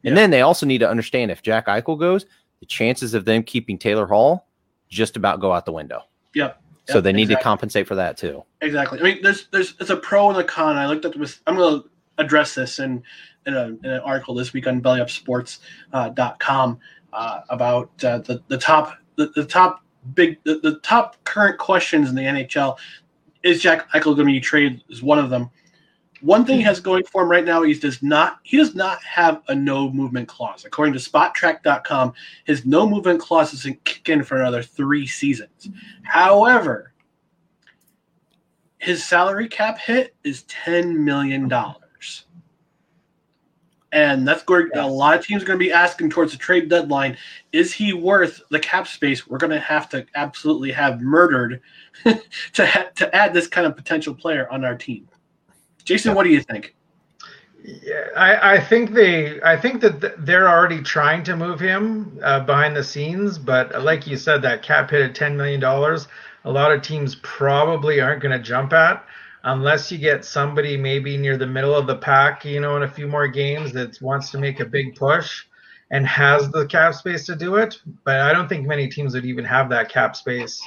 [0.05, 2.27] And then they also need to understand if Jack Eichel goes,
[2.61, 4.47] the chances of them keeping Taylor Hall
[4.88, 6.03] just about go out the window.
[6.38, 6.62] Yep.
[6.88, 7.42] So they need exactly.
[7.42, 8.44] to compensate for that too.
[8.61, 9.01] Exactly.
[9.01, 10.77] I mean, there's there's it's a pro and a con.
[10.77, 11.40] I looked at this.
[11.46, 13.03] I'm going to address this in
[13.44, 16.79] in, a, in, an article this week on BellyUpSports.com
[17.12, 19.83] uh, uh, about uh, the the top the, the top
[20.14, 22.79] big the, the, top current questions in the NHL.
[23.42, 24.83] Is Jack Eichel going to be traded?
[24.88, 25.51] Is one of them.
[26.20, 29.42] One thing has going for him right now, he does not he does not have
[29.48, 30.64] a no movement clause.
[30.64, 32.12] According to Spotrac.com,
[32.44, 35.68] his no movement clause doesn't kick in for another three seasons.
[36.02, 36.92] However,
[38.78, 42.24] his salary cap hit is ten million dollars,
[43.92, 44.70] and that's going.
[44.74, 47.16] A lot of teams are going to be asking towards the trade deadline:
[47.52, 51.61] Is he worth the cap space we're going to have to absolutely have murdered
[52.04, 55.09] to ha- to add this kind of potential player on our team?
[55.88, 56.74] Jason, what do you think?
[57.64, 62.40] Yeah, I, I think they, I think that they're already trying to move him uh,
[62.40, 66.07] behind the scenes, but like you said, that cap hit at ten million dollars,
[66.44, 69.03] a lot of teams probably aren't going to jump at
[69.44, 72.90] unless you get somebody maybe near the middle of the pack, you know, in a
[72.90, 75.46] few more games that wants to make a big push
[75.90, 77.81] and has the cap space to do it.
[78.05, 80.61] But I don't think many teams would even have that cap space.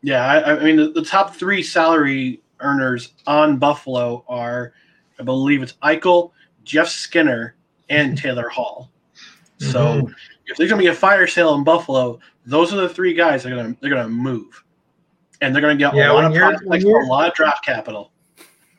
[0.00, 4.72] Yeah, I, I mean the, the top three salary earners on Buffalo are,
[5.18, 6.32] I believe it's Eichel,
[6.64, 7.56] Jeff Skinner,
[7.88, 8.90] and Taylor Hall.
[9.58, 10.12] So mm-hmm.
[10.46, 13.52] if there's gonna be a fire sale in Buffalo, those are the three guys that
[13.52, 14.64] are gonna they're gonna move,
[15.40, 18.12] and they're gonna get yeah, a lot of prospects, a lot of draft capital.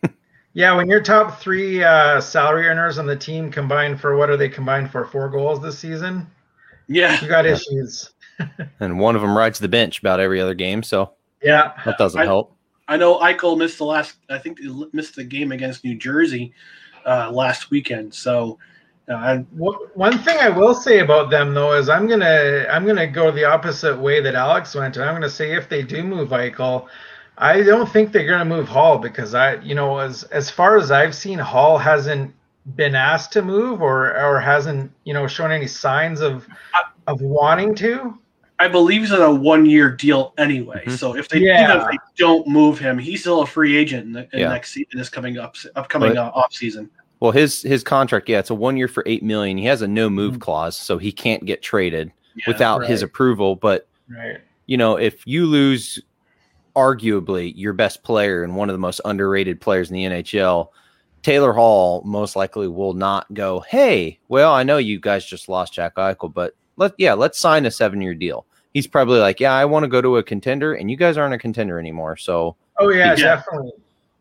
[0.54, 4.36] Yeah, when your top three uh, salary earners on the team combined for what are
[4.36, 6.28] they combined for four goals this season?
[6.90, 8.12] Yeah, you got issues.
[8.82, 12.20] and one of them rides the bench about every other game, so yeah, that doesn't
[12.20, 12.54] I, help.
[12.92, 14.18] I know Eichel missed the last.
[14.30, 16.52] I think he missed the game against New Jersey
[17.06, 18.14] uh, last weekend.
[18.14, 18.60] So,
[19.08, 23.32] uh, one thing I will say about them though is I'm gonna I'm gonna go
[23.32, 26.90] the opposite way that Alex went, and I'm gonna say if they do move Eichel,
[27.38, 30.92] I don't think they're gonna move Hall because I you know as as far as
[30.92, 32.36] I've seen, Hall hasn't
[32.76, 36.46] been asked to move or or hasn't you know shown any signs of
[37.08, 38.18] of wanting to.
[38.62, 40.84] I believe he's on a one year deal anyway.
[40.86, 40.96] Mm-hmm.
[40.96, 41.64] So if they yeah.
[41.64, 44.50] even if they don't move him, he's still a free agent in, the, in yeah.
[44.50, 46.88] next in this coming up upcoming but, uh, off season.
[47.20, 49.58] Well, his his contract, yeah, it's a one year for eight million.
[49.58, 50.42] He has a no move mm-hmm.
[50.42, 52.90] clause, so he can't get traded yeah, without right.
[52.90, 53.56] his approval.
[53.56, 54.38] But right.
[54.68, 56.00] you know, if you lose
[56.76, 60.68] arguably your best player and one of the most underrated players in the NHL,
[61.24, 65.74] Taylor Hall most likely will not go, Hey, well, I know you guys just lost
[65.74, 69.54] Jack Eichel, but let yeah, let's sign a seven year deal he's probably like, yeah,
[69.54, 72.18] I want to go to a contender, and you guys aren't a contender anymore.
[72.18, 73.72] So, oh yeah, definitely.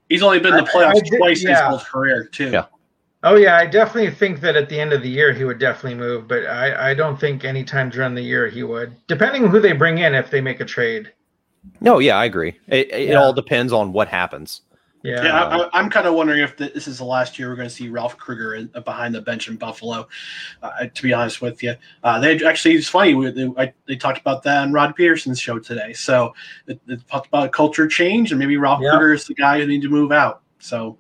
[0.09, 1.51] He's only been in the playoffs I, I twice yeah.
[1.51, 2.51] his whole career too.
[2.51, 2.67] Yeah.
[3.23, 5.99] Oh yeah, I definitely think that at the end of the year he would definitely
[5.99, 9.73] move, but I, I don't think anytime during the year he would, depending who they
[9.73, 11.13] bring in if they make a trade.
[11.83, 12.59] No, yeah, I agree.
[12.69, 13.17] It, it yeah.
[13.17, 14.63] all depends on what happens.
[15.03, 17.69] Yeah, yeah I, am kind of wondering if this is the last year we're going
[17.69, 20.09] to see Ralph Krueger in, behind the bench in Buffalo.
[20.63, 24.21] Uh, to be honest with you, uh, they actually it's funny they, I, they, talked
[24.21, 25.95] about that on Rod Peterson's show today.
[25.95, 26.35] So
[26.67, 28.91] they, they talked about culture change, and maybe Ralph yeah.
[28.91, 30.43] Krueger is the guy who needs to move out.
[30.59, 30.99] So,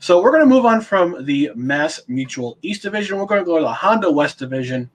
[0.00, 3.16] so we're going to move on from the Mass Mutual East Division.
[3.16, 4.90] We're going to go to the Honda West Division,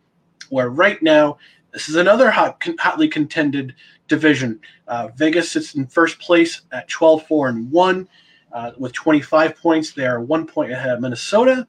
[0.50, 1.40] where right now
[1.72, 3.74] this is another hot, hotly contended
[4.08, 4.60] division.
[4.88, 8.08] Uh, Vegas sits in first place at 12 4 and 1
[8.56, 9.92] uh, with 25 points.
[9.92, 11.68] They are one point ahead of Minnesota,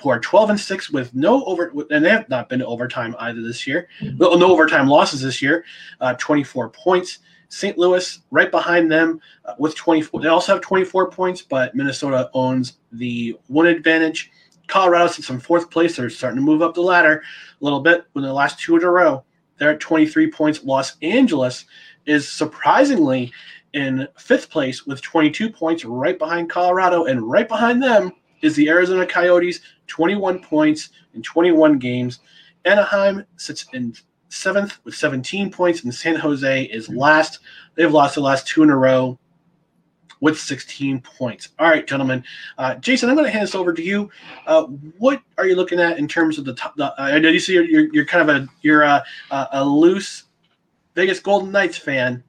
[0.00, 3.16] who are 12 and 6 with no over, and they have not been to overtime
[3.18, 3.88] either this year.
[4.00, 4.18] Mm-hmm.
[4.18, 5.64] No, no overtime losses this year,
[6.00, 7.18] uh, 24 points.
[7.48, 7.78] St.
[7.78, 10.20] Louis right behind them uh, with 24.
[10.20, 14.30] They also have 24 points, but Minnesota owns the one advantage.
[14.66, 15.96] Colorado sits in fourth place.
[15.96, 17.22] They're starting to move up the ladder
[17.60, 19.24] a little bit in the last two in a row.
[19.58, 20.64] They're at 23 points.
[20.64, 21.64] Los Angeles
[22.04, 23.32] is surprisingly
[23.76, 28.10] in fifth place with 22 points, right behind Colorado, and right behind them
[28.40, 32.20] is the Arizona Coyotes, 21 points in 21 games.
[32.64, 33.94] Anaheim sits in
[34.30, 37.40] seventh with 17 points, and San Jose is last.
[37.74, 39.18] They've lost the last two in a row
[40.20, 41.50] with 16 points.
[41.58, 42.24] All right, gentlemen.
[42.56, 44.10] Uh, Jason, I'm going to hand this over to you.
[44.46, 44.64] Uh,
[44.96, 46.74] what are you looking at in terms of the top?
[46.76, 50.24] The, I know you see you're, you're, kind of a you're a, a loose
[50.94, 52.24] Vegas Golden Knights fan.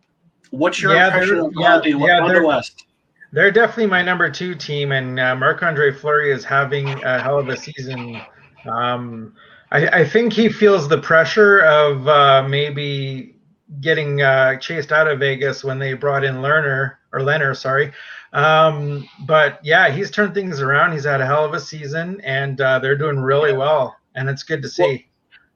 [0.58, 2.86] What's your yeah, impression of yeah, yeah, West?
[3.32, 7.38] They're definitely my number two team, and uh, Marc Andre Fleury is having a hell
[7.38, 8.22] of a season.
[8.66, 9.36] Um,
[9.72, 13.36] I, I, think he feels the pressure of uh, maybe
[13.82, 17.92] getting uh, chased out of Vegas when they brought in Lerner or Leonard, sorry.
[18.34, 20.94] Um, but yeah, he's turned things around.
[20.94, 24.44] He's had a hell of a season, and uh, they're doing really well, and it's
[24.44, 25.08] good to see.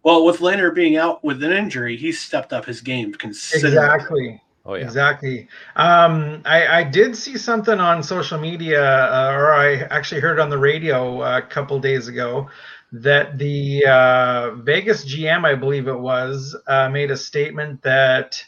[0.04, 3.78] Well, well with Leonard being out with an injury, he's stepped up his game considerably.
[3.78, 4.42] Exactly.
[4.66, 4.84] Oh yeah.
[4.84, 5.48] Exactly.
[5.76, 10.50] Um, I, I did see something on social media, uh, or I actually heard on
[10.50, 12.50] the radio a couple days ago
[12.92, 18.44] that the uh, Vegas GM, I believe it was, uh, made a statement that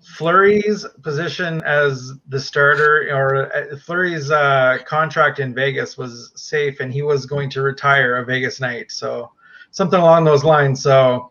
[0.00, 6.92] Fleury's position as the starter or uh, Fleury's uh, contract in Vegas was safe, and
[6.92, 8.90] he was going to retire a Vegas Knight.
[8.90, 9.30] So
[9.70, 10.82] something along those lines.
[10.82, 11.30] So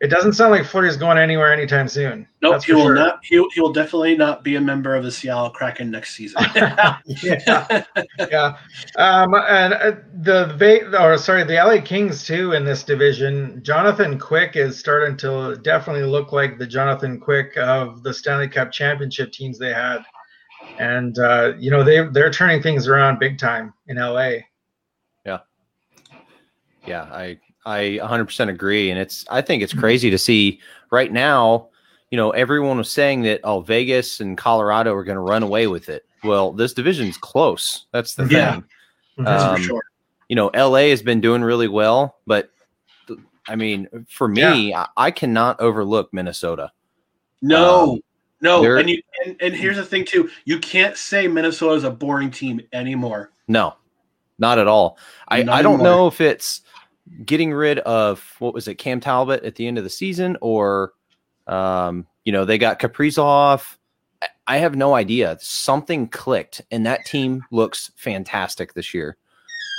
[0.00, 2.28] it doesn't sound like Fleury's going anywhere anytime soon.
[2.40, 2.94] Nope, he will sure.
[2.94, 3.18] not.
[3.24, 6.40] He, he will definitely not be a member of the Seattle Kraken next season.
[6.54, 7.84] yeah,
[8.30, 8.56] yeah.
[8.96, 13.60] Um, and uh, the or sorry, the LA Kings too in this division.
[13.64, 18.70] Jonathan Quick is starting to definitely look like the Jonathan Quick of the Stanley Cup
[18.70, 20.04] championship teams they had,
[20.78, 24.30] and uh, you know they they're turning things around big time in LA.
[25.26, 25.38] Yeah,
[26.86, 27.02] yeah.
[27.10, 29.80] I I 100% agree, and it's I think it's mm-hmm.
[29.80, 31.68] crazy to see right now.
[32.10, 35.66] You know, everyone was saying that oh, Vegas and Colorado are going to run away
[35.66, 36.06] with it.
[36.24, 37.84] Well, this division's close.
[37.92, 38.52] That's the yeah.
[38.52, 38.64] thing.
[39.18, 39.26] Mm-hmm.
[39.26, 39.82] Um, sure.
[40.30, 42.50] You know, LA has been doing really well, but
[43.46, 44.86] I mean, for me, yeah.
[44.96, 46.72] I, I, cannot overlook Minnesota.
[47.42, 48.00] No, um,
[48.40, 51.90] no, and, you, and and here's the thing too: you can't say Minnesota is a
[51.90, 53.32] boring team anymore.
[53.46, 53.74] No,
[54.38, 54.98] not at all.
[55.28, 56.62] I I don't know if it's
[57.24, 60.92] getting rid of what was it, Cam Talbot at the end of the season, or
[61.46, 63.76] um, you know, they got Kaprizov.
[64.46, 65.36] I have no idea.
[65.40, 69.16] Something clicked, and that team looks fantastic this year.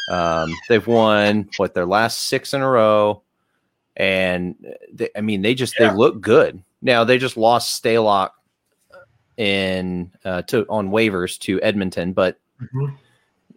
[0.10, 3.22] Um, they've won what their last six in a row,
[3.96, 4.56] and
[4.92, 5.90] they, I mean, they just yeah.
[5.90, 6.64] they look good.
[6.82, 8.32] Now they just lost Stalock
[9.38, 12.96] in uh, to on waivers to Edmonton, but mm-hmm.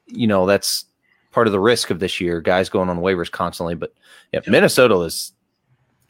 [0.07, 0.85] you know that's
[1.33, 3.75] part of the risk of this year, guys going on waivers constantly.
[3.75, 3.93] But
[4.33, 4.49] yeah, yep.
[4.49, 5.33] Minnesota is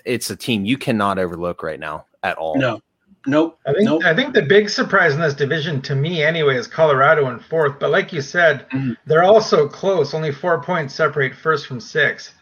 [0.05, 2.59] it's a team you cannot overlook right now at all.
[2.59, 2.81] No.
[3.25, 3.59] Nope.
[3.67, 4.05] I think nope.
[4.05, 7.79] I think the big surprise in this division to me anyway is Colorado in fourth.
[7.79, 8.95] But like you said, mm-hmm.
[9.07, 10.13] they're all so close.
[10.13, 12.35] Only four points separate first from sixth.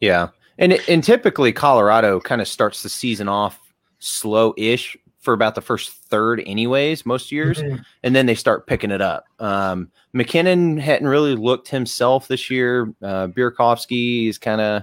[0.00, 0.28] Yeah.
[0.58, 3.60] And and typically Colorado kind of starts the season off
[3.98, 7.76] slow-ish for about the first third, anyways, most years, mm-hmm.
[8.02, 9.24] and then they start picking it up.
[9.40, 12.94] Um, MacKinnon hadn't really looked himself this year.
[13.02, 14.82] Uh, Burakovsky is kind of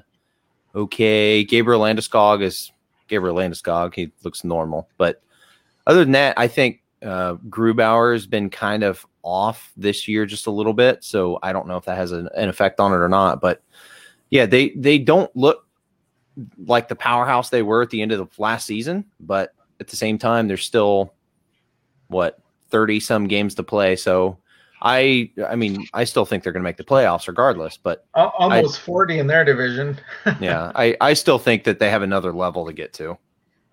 [0.75, 1.43] okay.
[1.43, 2.71] Gabriel Landeskog is
[3.08, 3.93] Gabriel Landeskog.
[3.93, 5.21] He looks normal, but
[5.86, 10.47] other than that, I think uh, Grubauer has been kind of off this year just
[10.47, 11.04] a little bit.
[11.04, 13.41] So I don't know if that has an, an effect on it or not.
[13.41, 13.62] But
[14.32, 15.67] yeah, they they don't look
[16.65, 19.97] like the powerhouse they were at the end of the last season, but at the
[19.97, 21.13] same time, there's still
[22.07, 22.39] what
[22.69, 23.97] 30 some games to play.
[23.97, 24.37] So
[24.81, 28.79] I, I mean, I still think they're going to make the playoffs regardless, but almost
[28.79, 29.99] I, 40 in their division.
[30.39, 30.71] yeah.
[30.75, 33.17] I, I still think that they have another level to get to.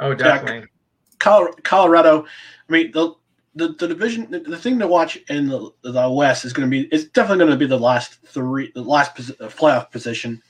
[0.01, 0.69] Oh, definitely.
[1.25, 2.25] Yeah, Colorado.
[2.69, 3.15] I mean, the,
[3.55, 6.71] the, the division, the, the thing to watch in the, the West is going to
[6.71, 10.43] be, it's definitely going to be the last three, the last playoff position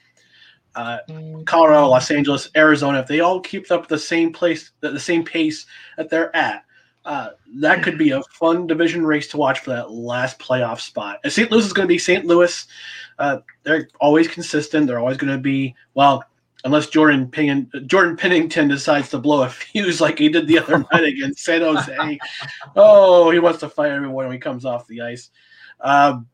[0.74, 0.98] uh,
[1.44, 5.66] Colorado, Los Angeles, Arizona, if they all keep up the same place, the same pace
[5.96, 6.64] that they're at,
[7.04, 11.18] uh, that could be a fun division race to watch for that last playoff spot.
[11.24, 11.50] And St.
[11.50, 12.26] Louis is going to be St.
[12.26, 12.66] Louis.
[13.18, 14.87] Uh, they're always consistent.
[14.87, 16.22] They're always going to be well,
[16.64, 20.85] unless Jordan Ping- Jordan Binnington decides to blow a fuse like he did the other
[20.92, 22.18] night against San Jose.
[22.76, 25.31] Oh, he wants to fight everyone when he comes off the ice.
[25.81, 26.26] Um,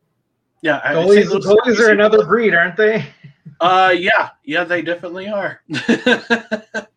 [0.61, 3.05] yeah, goalies, goalies are another breed, aren't they?
[3.59, 5.61] Uh, yeah, yeah, they definitely are.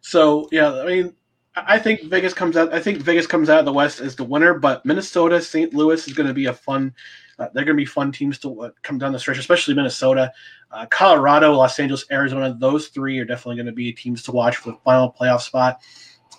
[0.00, 1.14] so yeah, I mean,
[1.54, 2.72] I think Vegas comes out.
[2.72, 5.74] I think Vegas comes out of the West as the winner, but Minnesota, St.
[5.74, 6.94] Louis is going to be a fun.
[7.38, 10.32] Uh, they're going to be fun teams to uh, come down the stretch, especially Minnesota,
[10.70, 12.54] uh, Colorado, Los Angeles, Arizona.
[12.58, 15.80] Those three are definitely going to be teams to watch for the final playoff spot.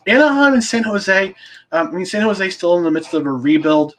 [0.07, 1.35] Anaheim and San Jose.
[1.71, 3.95] Um, I mean, San Jose still in the midst of a rebuild.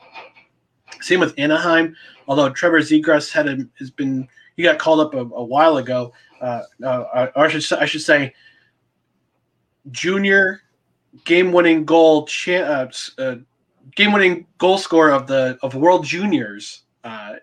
[1.01, 1.95] Same with Anaheim,
[2.26, 6.12] although Trevor Zegras had a, has been he got called up a, a while ago.
[6.40, 8.34] Uh, uh, I should I should say,
[9.90, 10.62] junior
[11.24, 13.36] game-winning goal, cha- uh, uh,
[13.94, 17.34] game-winning goal scorer of the of World Juniors, uh,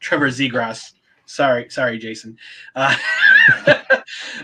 [0.00, 0.92] Trevor Zegras.
[1.26, 2.36] Sorry, sorry, Jason.
[2.74, 2.94] Uh,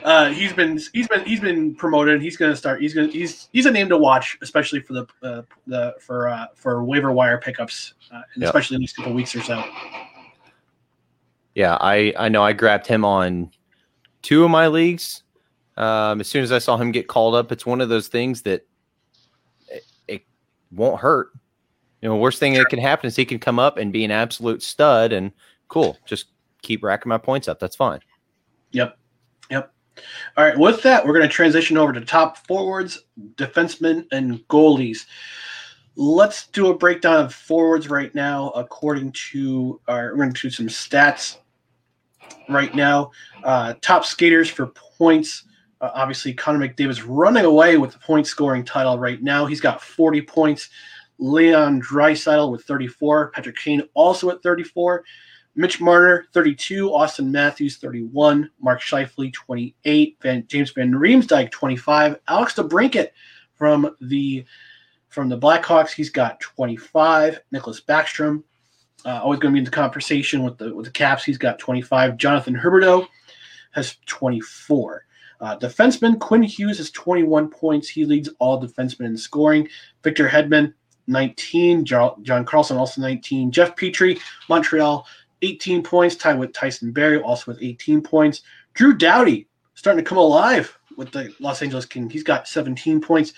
[0.04, 2.22] uh, he's been he's been he's been promoted.
[2.22, 2.80] He's going to start.
[2.80, 6.46] He's going he's he's a name to watch, especially for the uh, the for uh,
[6.54, 8.46] for waiver wire pickups, uh, yep.
[8.46, 9.62] especially in these couple weeks or so.
[11.58, 13.50] Yeah, I I know I grabbed him on
[14.22, 15.24] two of my leagues.
[15.76, 18.42] Um, as soon as I saw him get called up, it's one of those things
[18.42, 18.64] that
[19.68, 20.22] it, it
[20.70, 21.32] won't hurt.
[22.00, 24.12] You know, worst thing that can happen is he can come up and be an
[24.12, 25.32] absolute stud, and
[25.66, 26.26] cool, just
[26.62, 27.58] keep racking my points up.
[27.58, 27.98] That's fine.
[28.70, 28.96] Yep.
[29.50, 29.72] Yep.
[30.36, 30.56] All right.
[30.56, 33.00] With that, we're going to transition over to top forwards,
[33.34, 35.06] defensemen, and goalies.
[35.96, 40.10] Let's do a breakdown of forwards right now, according to our.
[40.10, 41.38] We're going to do some stats
[42.48, 43.10] right now.
[43.44, 44.66] Uh, top skaters for
[44.98, 45.44] points.
[45.80, 49.46] Uh, obviously, Connor McDavid's running away with the point scoring title right now.
[49.46, 50.70] He's got 40 points.
[51.18, 53.30] Leon Draisaitl with 34.
[53.30, 55.04] Patrick Kane also at 34.
[55.56, 56.88] Mitch Marner, 32.
[56.90, 58.48] Auston Matthews, 31.
[58.60, 60.16] Mark Scheifele, 28.
[60.22, 62.18] Van, James Van Riemsdyk, 25.
[62.28, 63.08] Alex DeBrincat
[63.54, 64.44] from the
[65.08, 67.40] from the Blackhawks, he's got 25.
[67.52, 68.42] Nicklas Backstrom,
[69.04, 71.24] uh, always going to be in the conversation with the with the Caps.
[71.24, 72.16] He's got 25.
[72.16, 73.06] Jonathan Huberdeau
[73.72, 75.04] has 24.
[75.40, 77.88] Uh, defenseman Quinn Hughes has 21 points.
[77.88, 79.68] He leads all defensemen in scoring.
[80.02, 80.74] Victor Hedman
[81.06, 81.84] 19.
[81.84, 83.50] John Carlson also 19.
[83.50, 85.06] Jeff Petry, Montreal,
[85.42, 88.42] 18 points, tied with Tyson Barrie, also with 18 points.
[88.74, 92.10] Drew Doughty starting to come alive with the Los Angeles King.
[92.10, 93.32] He's got 17 points.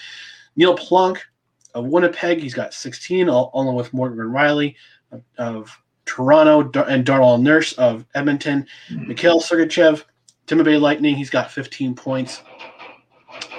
[0.56, 1.18] Neal Pionk
[1.74, 4.74] of Winnipeg, he's got 16, along with Morgan Rielly
[5.12, 8.66] of, of Toronto and Darnell Nurse of Edmonton.
[8.88, 9.08] Mm-hmm.
[9.08, 10.04] Mikhail Sergachev,
[10.46, 12.42] Tampa Bay Lightning, he's got 15 points.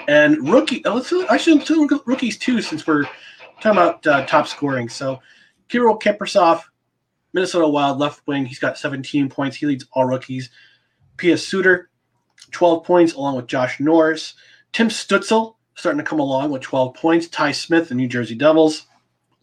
[0.07, 3.03] And rookie, oh, let's I should look at rookies too, since we're
[3.61, 4.89] talking about uh, top scoring.
[4.89, 5.19] So
[5.69, 6.61] Kirill Kaprizov,
[7.33, 9.55] Minnesota Wild left wing, he's got 17 points.
[9.55, 10.49] He leads all rookies.
[11.17, 11.89] Pius Suter,
[12.51, 14.33] 12 points, along with Josh Norris.
[14.73, 17.27] Tim Stützle starting to come along with 12 points.
[17.27, 18.85] Ty Smith, the New Jersey Devils,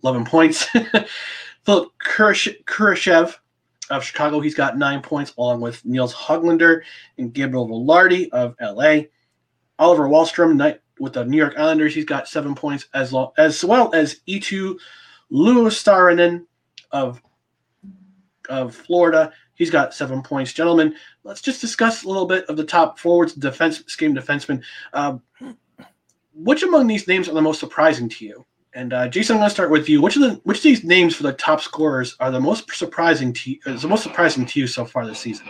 [0.05, 0.64] 11 points.
[1.64, 3.35] Philip Kurashev
[3.91, 6.83] of Chicago, he's got nine points, along with Nils Hoglander
[7.18, 9.03] and Gabriel Vilardi of LA.
[9.79, 14.20] Oliver Wahlstrom with the New York Islanders, he's got seven points, as, as well as
[14.26, 14.76] Eetu
[15.31, 16.47] Luostarinen
[16.91, 17.22] of
[18.49, 19.33] of Florida.
[19.55, 20.53] He's got seven points.
[20.53, 24.62] Gentlemen, let's just discuss a little bit of the top forwards, defense scheme defensemen.
[24.93, 25.18] Uh,
[26.39, 28.47] which among these names are the most surprising to you?
[28.74, 30.01] And uh, Jason, I'm going to start with you.
[30.01, 33.32] Which of the which of these names for the top scorers are the most surprising
[33.32, 35.49] to you, is the most surprising to you so far this season?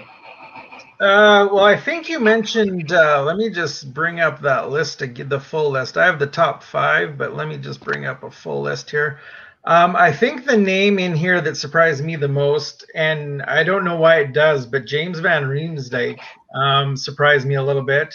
[1.01, 2.93] Uh, well, I think you mentioned.
[2.93, 5.97] Uh, let me just bring up that list to get the full list.
[5.97, 9.20] I have the top five, but let me just bring up a full list here.
[9.64, 13.84] Um, I think the name in here that surprised me the most, and I don't
[13.84, 16.18] know why it does, but James Van Riemsdyk
[16.55, 18.14] um, surprised me a little bit.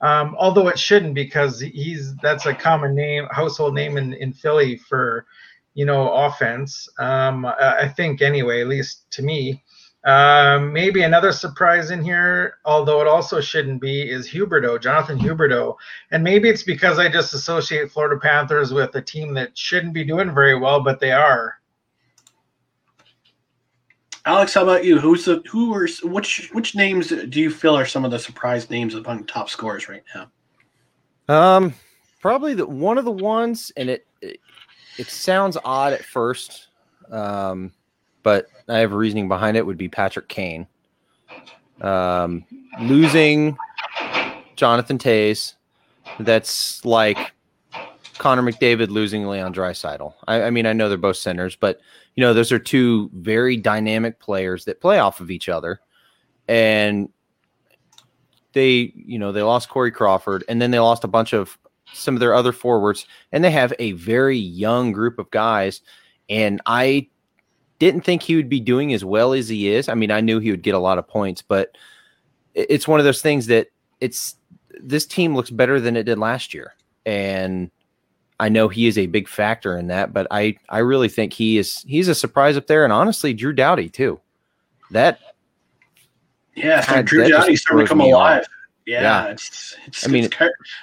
[0.00, 4.76] Um, although it shouldn't because he's that's a common name, household name in, in Philly
[4.76, 5.26] for,
[5.74, 6.88] you know, offense.
[6.98, 9.62] Um, I think anyway, at least to me.
[10.04, 15.74] Um, maybe another surprise in here, although it also shouldn't be, is Huberdeau, Jonathan Huberdeau.
[16.12, 20.04] And maybe it's because I just associate Florida Panthers with a team that shouldn't be
[20.04, 21.58] doing very well, but they are.
[24.26, 24.98] Alex, how about you?
[24.98, 28.68] Who's the who are which which names do you feel are some of the surprise
[28.68, 30.28] names among top scorers right now?
[31.28, 31.74] Um,
[32.20, 34.40] probably the one of the ones, and it it,
[34.98, 36.68] it sounds odd at first,
[37.08, 37.72] um,
[38.24, 39.64] but I have a reasoning behind it.
[39.64, 40.66] Would be Patrick Kane.
[41.80, 42.44] Um,
[42.80, 43.56] losing
[44.56, 45.54] Jonathan Toews.
[46.18, 47.32] that's like
[48.18, 50.12] Connor McDavid losing Leon Draisaitl.
[50.26, 51.80] I, I mean, I know they're both centers, but
[52.14, 55.80] you know, those are two very dynamic players that play off of each other.
[56.48, 57.10] And
[58.52, 61.58] they, you know, they lost Corey Crawford and then they lost a bunch of
[61.92, 65.82] some of their other forwards, and they have a very young group of guys.
[66.28, 67.08] And I
[67.78, 69.88] didn't think he would be doing as well as he is.
[69.88, 71.76] I mean, I knew he would get a lot of points, but
[72.54, 73.68] it's one of those things that
[74.00, 74.36] it's
[74.80, 76.74] this team looks better than it did last year.
[77.04, 77.70] And
[78.38, 81.58] I know he is a big factor in that, but I I really think he
[81.58, 84.20] is he's a surprise up there, and honestly, Drew Doughty too.
[84.90, 85.20] That
[86.54, 88.46] yeah, God, Drew Doughty starting to come alive.
[88.84, 90.36] Yeah, yeah, it's, it's I mean it's,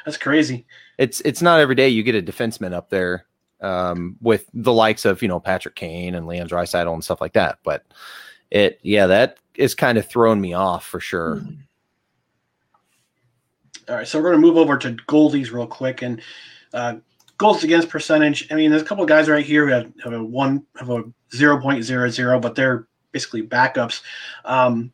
[0.03, 0.65] that's crazy.
[0.97, 3.25] It's it's not every day you get a defenseman up there
[3.61, 7.33] um, with the likes of you know Patrick Kane and Leon Draisaitl and stuff like
[7.33, 7.85] that, but
[8.49, 11.35] it yeah that is kind of thrown me off for sure.
[11.35, 11.61] Mm-hmm.
[13.89, 16.19] All right, so we're going to move over to Goldies real quick and.
[16.73, 16.95] Uh,
[17.43, 18.47] goals against percentage.
[18.51, 20.89] I mean, there's a couple of guys right here who have, have a one have
[20.89, 21.03] a
[21.35, 24.01] zero point zero zero, but they're basically backups.
[24.45, 24.93] Um,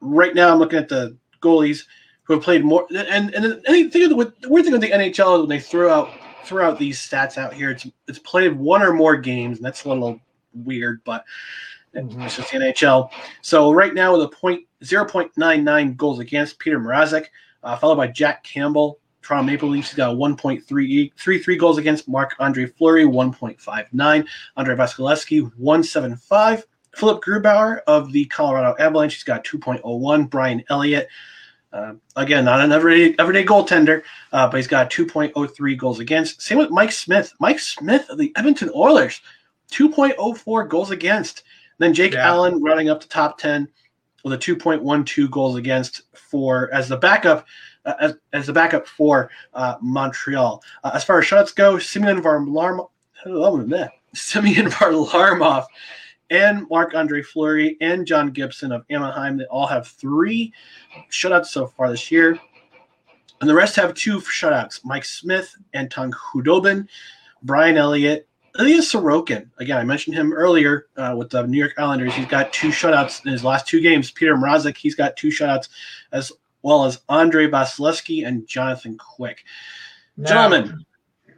[0.00, 1.84] right now, I'm looking at the goalies
[2.24, 2.86] who have played more.
[2.90, 6.10] And and anything with the weird thing with the NHL is when they throw out
[6.44, 9.84] throw out these stats out here, it's it's played one or more games, and that's
[9.84, 10.20] a little
[10.52, 11.24] weird, but
[11.94, 12.22] mm-hmm.
[12.22, 13.08] it's just the NHL.
[13.40, 17.26] So right now with a point zero point nine nine goals against Peter Mrazek,
[17.62, 18.98] uh, followed by Jack Campbell.
[19.22, 24.26] Toronto Maple Leafs got 1.33 goals against Marc Andre Fleury, 1.59.
[24.56, 26.66] Andrei Vasilevskiy, 175.
[26.94, 30.30] Philip Grubauer of the Colorado Avalanche, he's got 2.01.
[30.30, 31.08] Brian Elliott,
[31.72, 34.02] uh, again, not an everyday everyday goaltender,
[34.32, 36.40] uh, but he's got 2.03 goals against.
[36.40, 37.32] Same with Mike Smith.
[37.40, 39.20] Mike Smith of the Edmonton Oilers,
[39.70, 41.42] 2.04 goals against.
[41.78, 42.26] then Jake yeah.
[42.26, 43.68] Allen running up to top 10
[44.24, 47.46] with a 2.12 goals against for as the backup.
[48.00, 50.62] As, as the backup for uh, Montreal.
[50.84, 52.88] Uh, as far as shutouts go, Simeon Varlamov,
[53.26, 55.64] oh, Simeon Varlamov
[56.30, 59.36] and Marc Andre Fleury and John Gibson of Anaheim.
[59.36, 60.52] They all have three
[61.10, 62.38] shutouts so far this year.
[63.40, 66.88] And the rest have two shutouts Mike Smith, Anton Khudobin,
[67.42, 68.28] Brian Elliott,
[68.58, 69.48] Ilya Sorokin.
[69.58, 72.14] Again, I mentioned him earlier uh, with the New York Islanders.
[72.14, 74.10] He's got two shutouts in his last two games.
[74.10, 75.68] Peter Mrazek, he's got two shutouts,
[76.10, 76.32] as
[76.62, 79.44] well as Andre Vasilevskiy and Jonathan Quick.
[80.16, 80.84] Now, Gentlemen,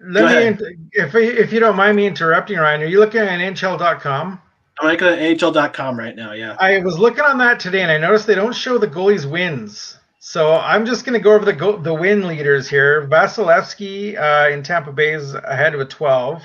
[0.03, 4.41] let me, if, if you don't mind me interrupting, Ryan, are you looking at NHL.com?
[4.81, 6.33] I'm looking at NHL.com right now.
[6.33, 6.57] Yeah.
[6.59, 9.99] I was looking on that today, and I noticed they don't show the goalies' wins.
[10.21, 13.07] So I'm just going to go over the go- the win leaders here.
[13.09, 16.43] Vasilevskiy uh, in Tampa Bay is ahead with 12.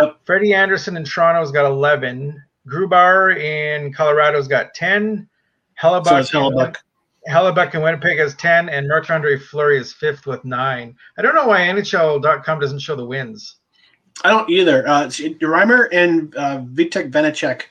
[0.00, 0.16] Yep.
[0.24, 2.42] Freddie Andersen in Toronto's got 11.
[2.68, 5.28] Grubauer in Colorado's got 10.
[5.80, 6.76] Hellebuyck, so Hellebuyck.
[7.28, 10.96] Hellebuyck in Winnipeg has 10, and Marc Andre Fleury is fifth with nine.
[11.18, 13.56] I don't know why NHL.com doesn't show the wins.
[14.24, 14.86] I don't either.
[14.86, 17.62] Uh, Reimer and uh, Vitek Vanecek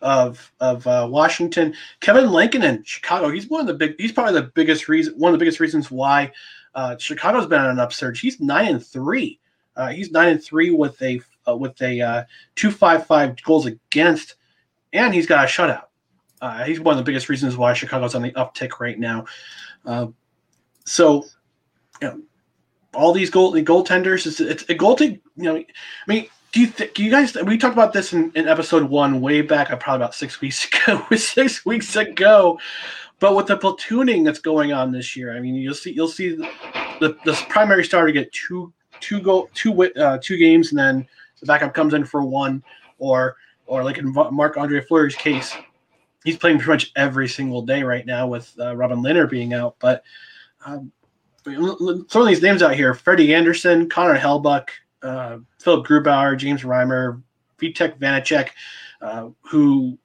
[0.00, 3.28] of of uh, Washington, Kevin Lankinen, Chicago.
[3.28, 3.94] He's one of the big.
[3.98, 5.14] He's probably the biggest reason.
[5.16, 6.32] One of the biggest reasons why
[6.74, 8.20] uh, Chicago's been on an upsurge.
[8.20, 9.38] He's nine and three.
[9.76, 12.24] Uh, he's nine and three with a uh, with a uh,
[12.56, 14.34] two five five goals against,
[14.92, 15.84] and he's got a shutout.
[16.42, 19.24] Uh, he's one of the biggest reasons why Chicago's on the uptick right now.
[19.86, 20.08] Uh,
[20.84, 21.24] so,
[22.00, 22.20] you know,
[22.94, 24.26] all these goal the goaltenders.
[24.26, 25.20] It's, it's a goaltending.
[25.36, 25.64] You know, I
[26.06, 27.34] mean, do you think you guys?
[27.34, 30.66] We talked about this in, in episode one, way back, uh, probably about six weeks
[30.66, 31.06] ago.
[31.16, 32.58] six weeks ago,
[33.20, 36.34] but with the platooning that's going on this year, I mean, you'll see you'll see
[36.34, 36.50] the
[37.00, 41.06] the, the primary starter get two two go two uh, two games, and then
[41.38, 42.64] the backup comes in for one,
[42.98, 43.36] or
[43.66, 45.56] or like in Marc Andre Fleury's case,
[46.24, 49.76] he's playing pretty much every single day right now with uh, Robin Lehner being out,
[49.78, 50.02] but.
[50.64, 50.92] Um,
[51.44, 54.68] some of these names out here: Freddie Andersen, Connor Hellebuyck,
[55.02, 57.20] uh, Philip Grubauer, James Reimer,
[57.60, 58.50] Vitek Vanecek,
[59.00, 59.98] uh, who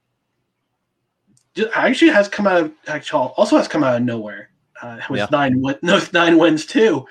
[1.74, 4.50] actually has come out of actually also has come out of nowhere
[4.82, 5.28] uh, with yeah.
[5.32, 7.06] nine no, nine wins too.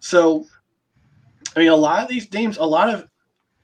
[0.00, 0.46] So,
[1.54, 3.08] I mean, a lot of these names, a lot of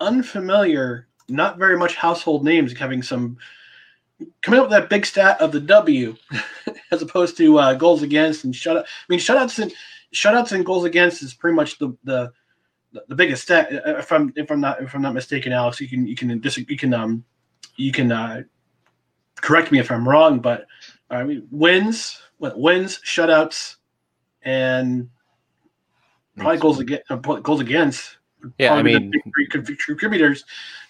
[0.00, 3.36] unfamiliar, not very much household names, having some
[4.42, 6.16] coming up with that big stat of the W,
[6.90, 8.82] as opposed to uh, goals against and shutout.
[8.82, 9.72] I mean, shutouts and
[10.14, 12.32] shutouts and goals against is pretty much the the
[13.08, 13.72] the biggest stat.
[13.72, 16.30] Uh, if I'm if I'm not if I'm not mistaken, Alex, you can you can
[16.30, 17.24] you can um
[17.76, 18.42] you can uh,
[19.36, 20.66] correct me if I'm wrong, but
[21.10, 23.76] I mean wins, what wins, shutouts,
[24.42, 25.08] and
[26.36, 28.18] probably goals against uh, goals against.
[28.58, 30.44] Yeah, I mean, three contributors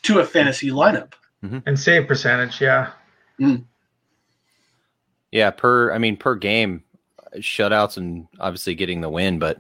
[0.05, 1.13] to a fantasy lineup
[1.45, 1.59] mm-hmm.
[1.67, 2.61] and save percentage.
[2.61, 2.93] Yeah.
[3.43, 3.65] Mm.
[5.33, 6.85] Yeah, per I mean per game,
[7.37, 9.59] shutouts and obviously getting the win, but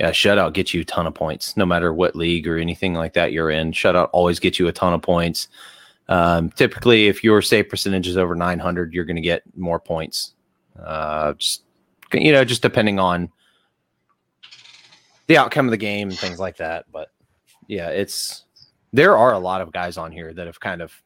[0.00, 3.12] yeah, shutout gets you a ton of points, no matter what league or anything like
[3.12, 3.72] that you're in.
[3.72, 5.48] Shutout always gets you a ton of points.
[6.08, 10.34] Um, typically, if your save percentage is over 900, you're going to get more points.
[10.82, 11.62] Uh, just
[12.12, 13.30] you know, just depending on
[15.26, 16.86] the outcome of the game and things like that.
[16.92, 17.10] But
[17.66, 18.44] yeah, it's
[18.92, 21.01] there are a lot of guys on here that have kind of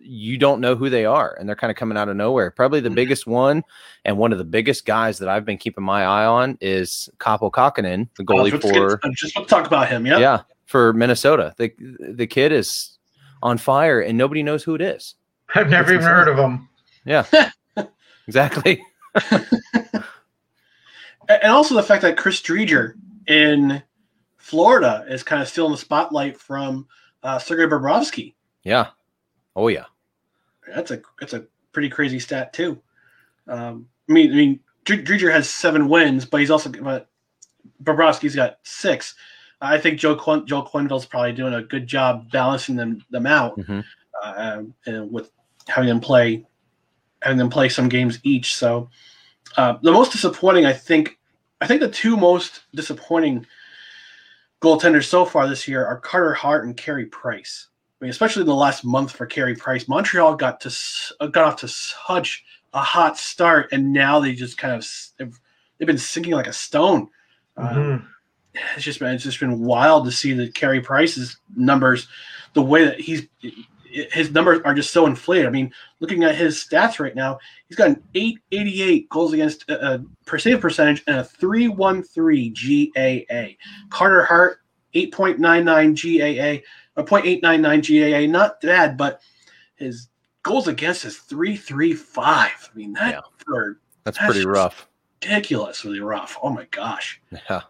[0.00, 2.50] you don't know who they are and they're kind of coming out of nowhere.
[2.50, 2.96] Probably the mm-hmm.
[2.96, 3.64] biggest one
[4.04, 7.50] and one of the biggest guys that I've been keeping my eye on is Kaapo
[7.50, 10.18] Kähkönen, the goalie oh, for I'm just going to talk about him, yeah.
[10.18, 11.54] Yeah, for Minnesota.
[11.56, 12.98] The the kid is
[13.42, 15.14] on fire and nobody knows who it is.
[15.54, 16.68] I've never even heard of him.
[17.04, 17.26] Yeah.
[18.26, 18.82] exactly.
[19.32, 20.04] and
[21.44, 22.94] also the fact that Chris Driedger
[23.26, 23.82] in
[24.36, 26.86] Florida is kind of still in the spotlight from
[27.22, 28.34] uh, Sergei Bobrovsky.
[28.62, 28.88] Yeah.
[29.56, 29.84] Oh yeah,
[30.74, 32.80] that's a that's a pretty crazy stat too.
[33.48, 37.08] Um, I mean, I mean, Driedger has seven wins, but he's also but
[37.82, 39.14] Bobrovsky's got six.
[39.60, 43.58] I think Joe Quin- Joe Quenneville's probably doing a good job balancing them them out,
[43.58, 43.80] mm-hmm.
[44.22, 45.30] uh, and with
[45.68, 46.46] having them play
[47.22, 48.54] having them play some games each.
[48.54, 48.88] So
[49.56, 51.18] uh, the most disappointing, I think,
[51.60, 53.46] I think the two most disappointing
[54.62, 57.68] goaltenders so far this year are Carter Hart and Carey Price.
[58.00, 60.74] I mean, especially in the last month for Carey Price, Montreal got to
[61.20, 64.88] uh, got off to such a hot start, and now they just kind of
[65.18, 67.08] they've been sinking like a stone.
[67.58, 67.78] Mm-hmm.
[67.78, 68.08] Um,
[68.74, 72.08] it's just been it's just been wild to see the Carey Price's numbers,
[72.54, 73.26] the way that he's
[73.84, 75.46] his numbers are just so inflated.
[75.46, 77.38] I mean, looking at his stats right now,
[77.68, 82.54] he's got an 888 goals against uh, uh per save percentage and a 313
[82.94, 83.56] GAA.
[83.90, 84.60] Carter Hart
[84.94, 86.62] 8.99 GAA,
[86.96, 89.20] a 0.899 GAA, not bad, but
[89.76, 90.08] his
[90.42, 92.16] goals against is 335.
[92.72, 93.20] I mean, that yeah.
[93.44, 94.88] for, that's, that's pretty rough.
[95.22, 96.38] Ridiculously rough.
[96.42, 97.20] Oh my gosh.
[97.30, 97.62] Yeah.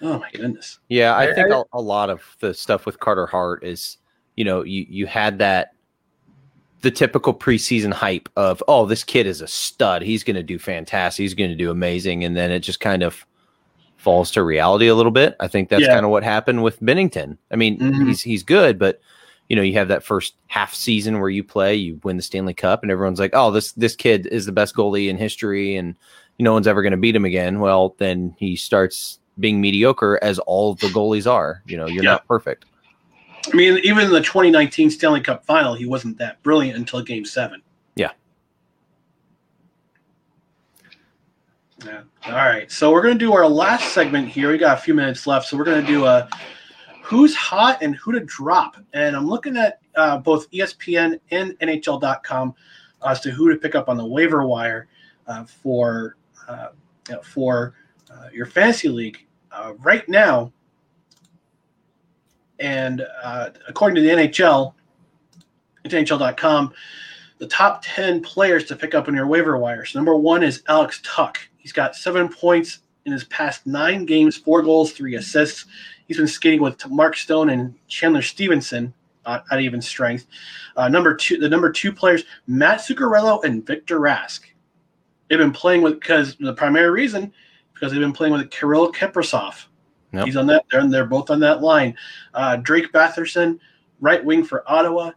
[0.00, 0.78] Oh my goodness.
[0.88, 3.98] Yeah, I, I think I, a lot of the stuff with Carter Hart is
[4.38, 5.72] you know, you you had that
[6.82, 10.00] the typical preseason hype of, oh, this kid is a stud.
[10.00, 11.24] He's going to do fantastic.
[11.24, 12.22] He's going to do amazing.
[12.22, 13.26] And then it just kind of
[13.98, 15.36] falls to reality a little bit.
[15.40, 15.92] I think that's yeah.
[15.92, 17.36] kind of what happened with Binnington.
[17.50, 18.06] I mean, mm-hmm.
[18.06, 19.00] he's he's good, but
[19.48, 22.54] you know, you have that first half season where you play, you win the Stanley
[22.54, 25.94] Cup, and everyone's like, "Oh, this this kid is the best goalie in history, and
[26.38, 30.38] no one's ever going to beat him again." Well, then he starts being mediocre, as
[30.40, 31.62] all the goalies are.
[31.66, 32.12] You know, you're yeah.
[32.12, 32.66] not perfect.
[33.52, 37.24] I mean, even in the 2019 Stanley Cup final, he wasn't that brilliant until game
[37.24, 37.62] seven.
[41.84, 42.02] Yeah.
[42.26, 42.70] All right.
[42.70, 44.50] So we're going to do our last segment here.
[44.50, 45.46] We got a few minutes left.
[45.46, 46.28] So we're going to do a
[47.02, 48.76] who's hot and who to drop.
[48.92, 52.54] And I'm looking at uh, both ESPN and NHL.com
[53.06, 54.88] as to who to pick up on the waiver wire
[55.26, 56.16] uh, for
[56.48, 56.68] uh,
[57.08, 57.74] you know, for
[58.10, 59.24] uh, your fantasy league.
[59.52, 60.52] Uh, right now,
[62.58, 64.74] and uh, according to the NHL,
[65.84, 66.72] NHL.com,
[67.38, 69.84] the top 10 players to pick up on your waiver wire.
[69.84, 71.47] So number one is Alex Tuch.
[71.58, 75.66] He's got seven points in his past nine games, four goals, three assists.
[76.06, 78.94] He's been skating with Mark Stone and Chandler Stephenson
[79.26, 80.26] uh, at even strength.
[80.76, 84.40] Uh, number two, the number two players, Matt Zuccarello and Victor Rask.
[85.28, 87.32] They've been playing with because the primary reason
[87.74, 89.66] because they've been playing with Kirill Kaprizov.
[90.12, 90.24] Yep.
[90.24, 90.64] He's on that.
[90.70, 91.94] They're, they're both on that line.
[92.32, 93.58] Uh, Drake Batherson,
[94.00, 95.12] right wing for Ottawa.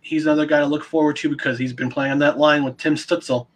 [0.00, 2.76] He's another guy to look forward to because he's been playing on that line with
[2.76, 3.48] Tim Stützle.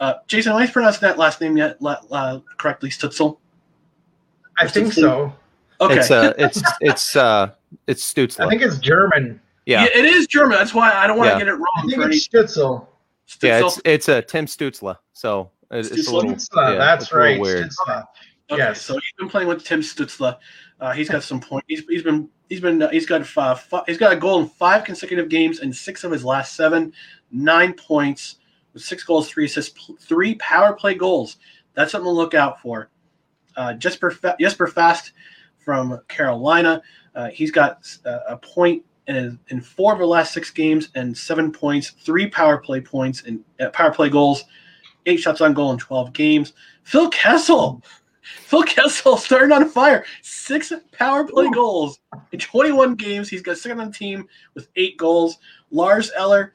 [0.00, 2.88] Uh, Jason, am I pronouncing that last name yet uh, correctly?
[2.88, 3.36] Stützle.
[4.58, 5.32] I think so.
[5.80, 5.98] Okay.
[5.98, 7.50] It's uh, it's it's uh,
[7.86, 8.46] it's Stützle.
[8.46, 9.40] I think it's German.
[9.66, 9.82] Yeah.
[9.82, 9.98] yeah.
[9.98, 10.56] it is German.
[10.56, 11.38] That's why I don't want to yeah.
[11.38, 11.66] get it wrong.
[11.78, 12.44] I think it's any...
[12.44, 12.86] Stützle.
[13.28, 13.42] Stützle.
[13.42, 14.96] Yeah, it's it's a uh, Tim Stutzla.
[15.12, 17.38] So it's, it's a little, yeah, that's right.
[17.38, 17.68] Weird.
[17.68, 18.04] Stützle.
[18.50, 18.80] Okay, yes.
[18.80, 20.38] So he's been playing with Tim Stutzla.
[20.80, 21.64] Uh, he's got some point.
[21.68, 24.48] He's, he's been he's been uh, he's got five, five, he's got a goal in
[24.48, 26.92] five consecutive games and six of his last seven,
[27.30, 28.36] nine points
[28.72, 31.36] with six goals, three assists, three power play goals.
[31.74, 32.90] That's something to look out for.
[33.56, 35.12] Uh, Jesper Jesper Fast
[35.58, 36.82] from Carolina.
[37.14, 41.16] Uh, he's got uh, a point in, in four of the last six games and
[41.16, 44.44] seven points, three power play points and uh, power play goals,
[45.06, 46.52] eight shots on goal in twelve games.
[46.84, 47.82] Phil Kessel
[48.22, 50.04] Phil Kessel starting on fire.
[50.22, 51.52] Six power play Ooh.
[51.52, 52.00] goals
[52.32, 53.28] in 21 games.
[53.28, 55.38] He's got second on the team with eight goals.
[55.70, 56.54] Lars Eller,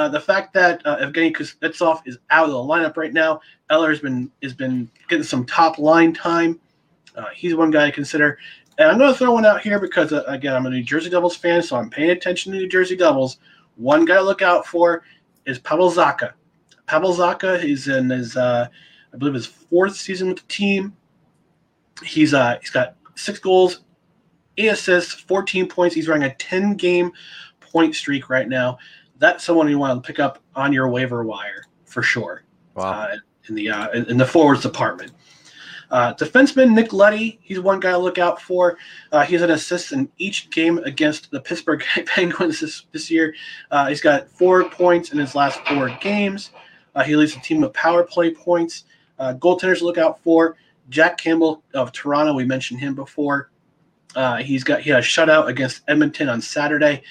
[0.00, 3.90] uh, the fact that uh, Evgeny Kuznetsov is out of the lineup right now, Eller
[3.90, 6.58] has been has been getting some top line time.
[7.14, 8.38] Uh, he's one guy to consider.
[8.78, 11.10] And I'm going to throw one out here because, uh, again, I'm a New Jersey
[11.10, 13.40] Devils fan, so I'm paying attention to New Jersey Devils.
[13.76, 15.02] One guy to look out for
[15.44, 16.32] is Pavel Zacha.
[16.86, 18.68] Pavel Zacha is in his, uh,
[19.12, 20.96] I believe, his fourth season with the team.
[22.02, 23.80] He's uh he's got six goals,
[24.56, 25.94] eight assists, 14 points.
[25.94, 27.12] He's running a 10 game
[27.60, 28.78] point streak right now.
[29.20, 32.42] That's someone you want to pick up on your waiver wire for sure.
[32.74, 32.90] Wow.
[32.90, 33.16] Uh,
[33.48, 35.12] in the uh, in, in the forwards department.
[35.90, 38.78] Uh, defenseman Nick Letty, he's one guy to look out for.
[39.10, 43.34] Uh, he's an assist in each game against the Pittsburgh Penguins this, this year.
[43.70, 46.52] Uh, he's got four points in his last four games.
[46.94, 48.84] Uh, he leads the team with power play points.
[49.18, 50.56] Uh, goaltenders to look out for
[50.88, 53.50] Jack Campbell of Toronto, we mentioned him before.
[54.14, 57.02] Uh, he's got he had a shutout against Edmonton on Saturday.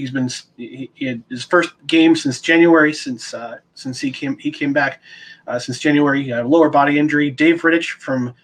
[0.00, 4.36] He's been he, he, had his first game since January since uh, since he came
[4.38, 5.00] he came back
[5.46, 6.32] uh, since January.
[6.42, 7.30] Lower body injury.
[7.30, 8.34] Dave Rittich from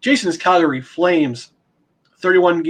[0.00, 1.52] Jason's Calgary Flames,
[2.18, 2.64] 31,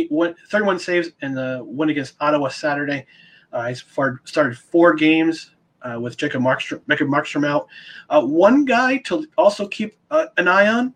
[0.50, 3.06] 31 saves in the win against Ottawa Saturday.
[3.52, 3.84] Uh, he's
[4.24, 5.52] started four games
[5.82, 7.68] uh, with Jacob Markstrom, Jacob Markstrom out.
[8.08, 10.94] Uh, one guy to also keep uh, an eye on,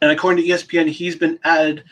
[0.00, 1.84] and according to ESPN, he's been added.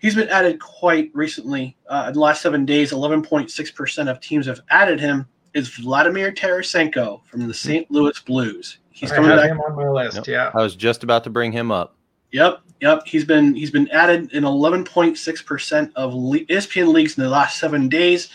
[0.00, 1.76] He's been added quite recently.
[1.88, 5.26] Uh, in the last seven days, 11.6% of teams have added him.
[5.54, 7.90] is Vladimir Tarasenko from the St.
[7.90, 8.78] Louis Blues.
[8.90, 9.50] He's coming I have back.
[9.52, 10.16] him on my list.
[10.16, 10.26] Yep.
[10.26, 11.96] Yeah, I was just about to bring him up.
[12.32, 13.02] Yep, yep.
[13.06, 17.88] He's been he's been added in 11.6 percent of ESPN leagues in the last seven
[17.88, 18.28] days.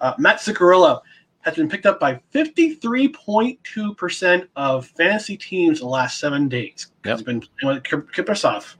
[0.00, 1.00] Uh, Matt Zuccarello
[1.42, 6.88] has been picked up by 53.2 percent of fantasy teams in the last seven days.
[7.04, 7.16] Yep.
[7.18, 8.74] He's been with Kaprizov.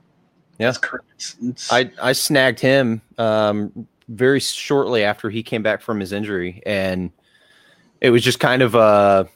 [0.59, 0.73] Yeah,
[1.71, 7.11] I I snagged him um, very shortly after he came back from his injury, and
[8.01, 9.27] it was just kind of a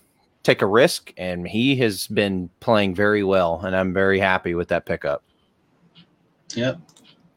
[0.44, 4.68] take a risk, and he has been playing very well, and I'm very happy with
[4.68, 5.24] that pickup.
[6.56, 6.80] Yep,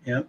[0.05, 0.29] yep.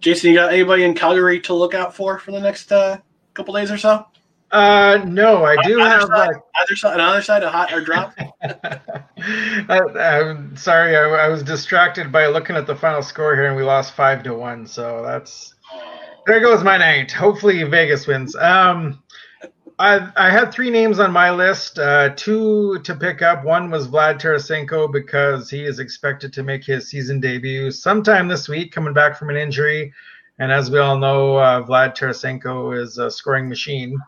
[0.00, 2.98] Jason, you got anybody in Calgary to look out for for the next uh,
[3.34, 4.06] couple days or so?
[4.50, 7.82] Uh, no, I do either have side, uh, either side, another side, a hot or
[7.82, 8.14] drop.
[8.42, 13.56] I, am sorry, I, I, was distracted by looking at the final score here, and
[13.56, 14.66] we lost five to one.
[14.66, 15.54] So that's
[16.26, 17.12] there goes my night.
[17.12, 18.34] Hopefully, Vegas wins.
[18.36, 19.02] Um,
[19.78, 21.78] I I had three names on my list.
[21.78, 23.44] Uh, two to pick up.
[23.44, 28.48] One was Vlad Tarasenko because he is expected to make his season debut sometime this
[28.48, 29.92] week, coming back from an injury.
[30.38, 33.98] And as we all know, uh, Vlad Tarasenko is a scoring machine.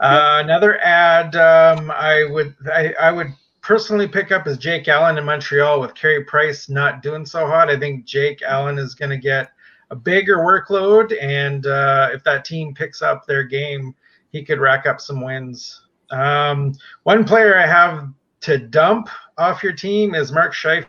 [0.00, 3.28] Uh, another ad um, I would I, I would
[3.60, 7.68] personally pick up is Jake Allen in Montreal with Carey Price not doing so hot.
[7.68, 9.50] I think Jake Allen is going to get
[9.90, 13.94] a bigger workload, and uh, if that team picks up their game
[14.30, 15.82] he could rack up some wins.
[16.10, 18.08] Um, one player I have
[18.42, 20.86] to dump off your team is Mark Scheif.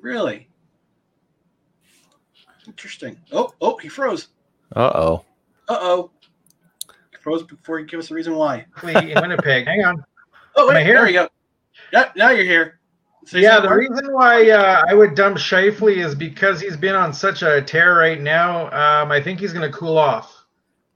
[0.00, 0.48] Really?
[2.66, 3.16] Interesting.
[3.32, 4.28] Oh, oh, he froze.
[4.74, 5.24] Uh oh.
[5.68, 6.10] Uh oh.
[7.22, 8.66] Froze before you give us a reason why.
[8.82, 9.66] Winnipeg.
[9.66, 10.04] Hang on.
[10.54, 11.30] Oh, wait, there we go.
[11.94, 12.78] Yep, now you're here.
[13.24, 17.14] So yeah, the reason why uh, I would dump Scheifele is because he's been on
[17.14, 18.66] such a tear right now.
[18.66, 20.44] Um, I think he's going to cool off.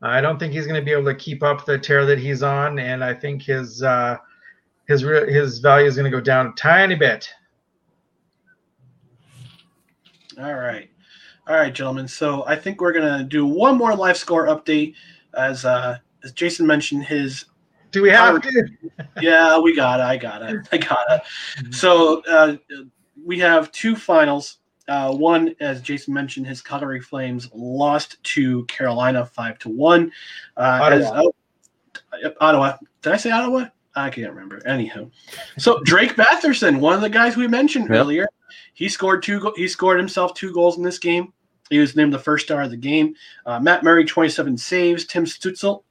[0.02, 2.42] I don't think he's going to be able to keep up the tear that he's
[2.42, 4.18] on, and I think his uh,
[4.86, 7.28] his his value is going to go down a tiny bit.
[10.38, 10.90] All right,
[11.48, 12.08] all right, gentlemen.
[12.08, 14.94] So I think we're going to do one more life score update,
[15.32, 17.46] as uh, as Jason mentioned his.
[17.92, 18.68] Do we have to?
[19.20, 20.02] yeah, we got it.
[20.02, 20.68] I got it.
[20.72, 21.22] I got it.
[21.58, 21.72] Mm-hmm.
[21.72, 22.56] So uh,
[23.24, 24.58] we have two finals.
[24.88, 30.12] Uh, one, as Jason mentioned, his Calgary Flames lost to Carolina five to one.
[30.56, 31.22] Uh, Ottawa.
[32.22, 32.76] As, Ottawa.
[33.02, 33.66] Did I say Ottawa?
[33.96, 34.64] I can't remember.
[34.66, 35.10] Anyhow,
[35.58, 37.98] so Drake Batherson, one of the guys we mentioned yep.
[37.98, 38.28] earlier,
[38.74, 39.52] he scored two.
[39.56, 41.32] He scored himself two goals in this game.
[41.70, 43.14] He was named the first star of the game.
[43.44, 45.04] Uh, Matt Murray, 27 saves.
[45.04, 45.82] Tim Stützle,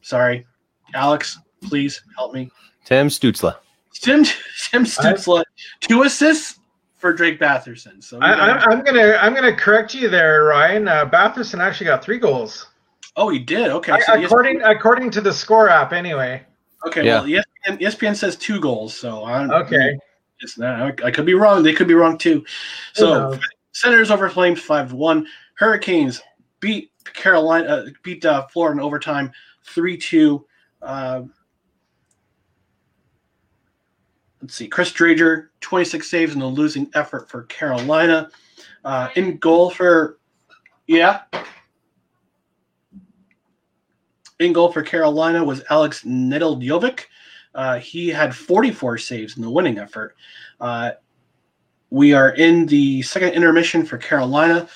[0.00, 0.46] sorry,
[0.94, 2.50] Alex, please help me.
[2.84, 3.56] Tim Stützle.
[3.92, 5.44] Tim Tim Stützle,
[5.80, 6.58] two assists,
[7.04, 8.02] for Drake Batherson.
[8.02, 10.88] So I, am gonna I'm gonna correct you there, Ryan.
[10.88, 12.68] Uh, Batherson actually got three goals.
[13.14, 13.68] Oh, he did.
[13.70, 16.42] Okay, I, so according ESPN, according to the score app, anyway.
[16.86, 17.20] Okay, yeah.
[17.20, 19.98] well, ESPN, ESPN says two goals, so I'm okay.
[20.40, 21.62] It's not, I could be wrong.
[21.62, 22.42] They could be wrong too.
[22.94, 23.38] So
[23.74, 25.26] Senators over Flames five one.
[25.54, 26.22] Hurricanes
[26.60, 29.30] beat Carolina, uh, beat uh, Florida in overtime
[29.64, 30.46] three two.
[30.80, 31.22] Uh,
[34.40, 38.30] let's see, Chris Driedger, 26 saves in a losing effort for Carolina.
[38.84, 40.18] Uh, in goal for,
[40.86, 41.22] yeah.
[44.38, 47.04] In goal for Carolina was Alex Nedeljkovic.
[47.54, 50.14] Uh, he had 44 saves in the winning effort.
[50.60, 50.90] Uh,
[51.94, 54.66] we are in the second intermission for Carolina,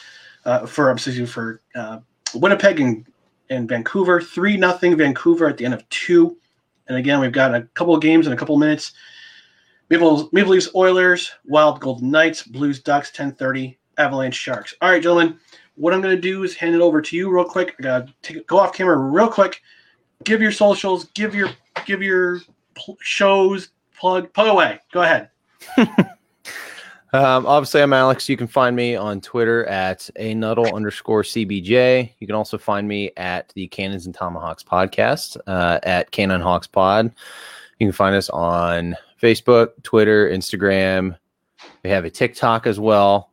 [0.45, 1.99] uh, for me, for uh,
[2.33, 3.05] Winnipeg and,
[3.51, 4.21] and Vancouver.
[4.21, 6.37] Three nothing Vancouver at the end of two.
[6.87, 8.93] And again, we've got a couple of games in a couple of minutes.
[9.91, 14.75] Maple, Maple Leafs, Oilers, Wild, Golden Knights, Blues, Ducks, 1030, Avalanche, Sharks.
[14.81, 15.41] All right, gentlemen,
[15.75, 17.75] what I'm going to do is hand it over to you real quick.
[17.81, 19.61] I got to go off camera real quick.
[20.23, 21.51] Give your socials, give your
[21.85, 22.43] give your
[23.01, 24.79] shows, plug, plug away.
[24.93, 25.31] Go ahead.
[27.13, 28.29] um, obviously, I'm Alex.
[28.29, 32.13] You can find me on Twitter at a nuddle underscore CBJ.
[32.19, 36.67] You can also find me at the Cannons and Tomahawks podcast uh, at Cannon Hawks
[36.67, 37.13] Pod.
[37.79, 41.17] You can find us on Facebook, Twitter, Instagram.
[41.83, 43.31] We have a TikTok as well.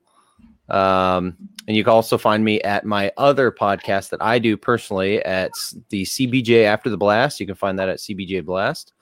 [0.70, 1.36] Um,
[1.68, 5.52] and you can also find me at my other podcast that I do personally at
[5.90, 7.40] the CBJ After the Blast.
[7.40, 8.94] You can find that at CBJ Blast.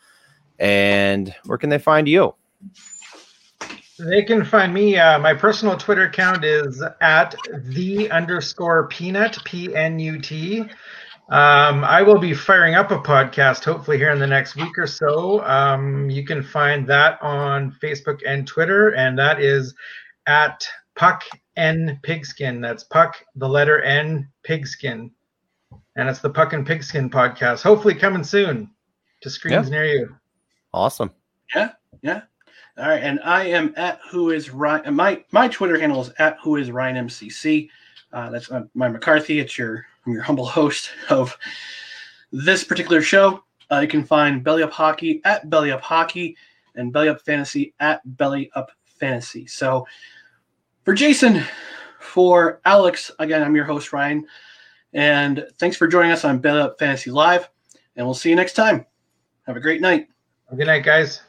[0.59, 2.35] And where can they find you?
[3.99, 4.97] They can find me.
[4.97, 7.35] Uh, my personal Twitter account is at
[7.65, 10.61] the underscore peanut, P N U T.
[11.29, 14.87] Um, I will be firing up a podcast hopefully here in the next week or
[14.87, 15.43] so.
[15.45, 19.73] Um, you can find that on Facebook and Twitter, and that is
[20.25, 21.23] at Puck
[21.55, 22.61] N Pigskin.
[22.61, 25.11] That's Puck, the letter N, Pigskin.
[25.95, 27.61] and it's the Puck and Pigskin podcast.
[27.61, 28.69] Hopefully, coming soon
[29.21, 29.71] to screens yeah.
[29.71, 30.15] near you.
[30.73, 31.11] Awesome.
[31.55, 31.69] Yeah,
[32.01, 32.21] yeah.
[32.75, 34.95] All right, and I am at who is Ryan.
[34.95, 37.69] My my Twitter handle is at who is Ryan MCC.
[38.11, 39.39] Uh, that's uh, my McCarthy.
[39.39, 41.37] It's your I'm your humble host of
[42.31, 43.43] this particular show.
[43.71, 46.35] Uh, you can find Belly Up Hockey at Belly Up Hockey
[46.75, 49.45] and Belly Up Fantasy at Belly Up Fantasy.
[49.45, 49.85] So
[50.83, 51.43] for Jason,
[51.99, 54.25] for Alex, again, I'm your host Ryan,
[54.93, 57.49] and thanks for joining us on Belly Up Fantasy Live.
[57.95, 58.87] And we'll see you next time.
[59.45, 60.07] Have a great night.
[60.55, 61.21] Good night, guys.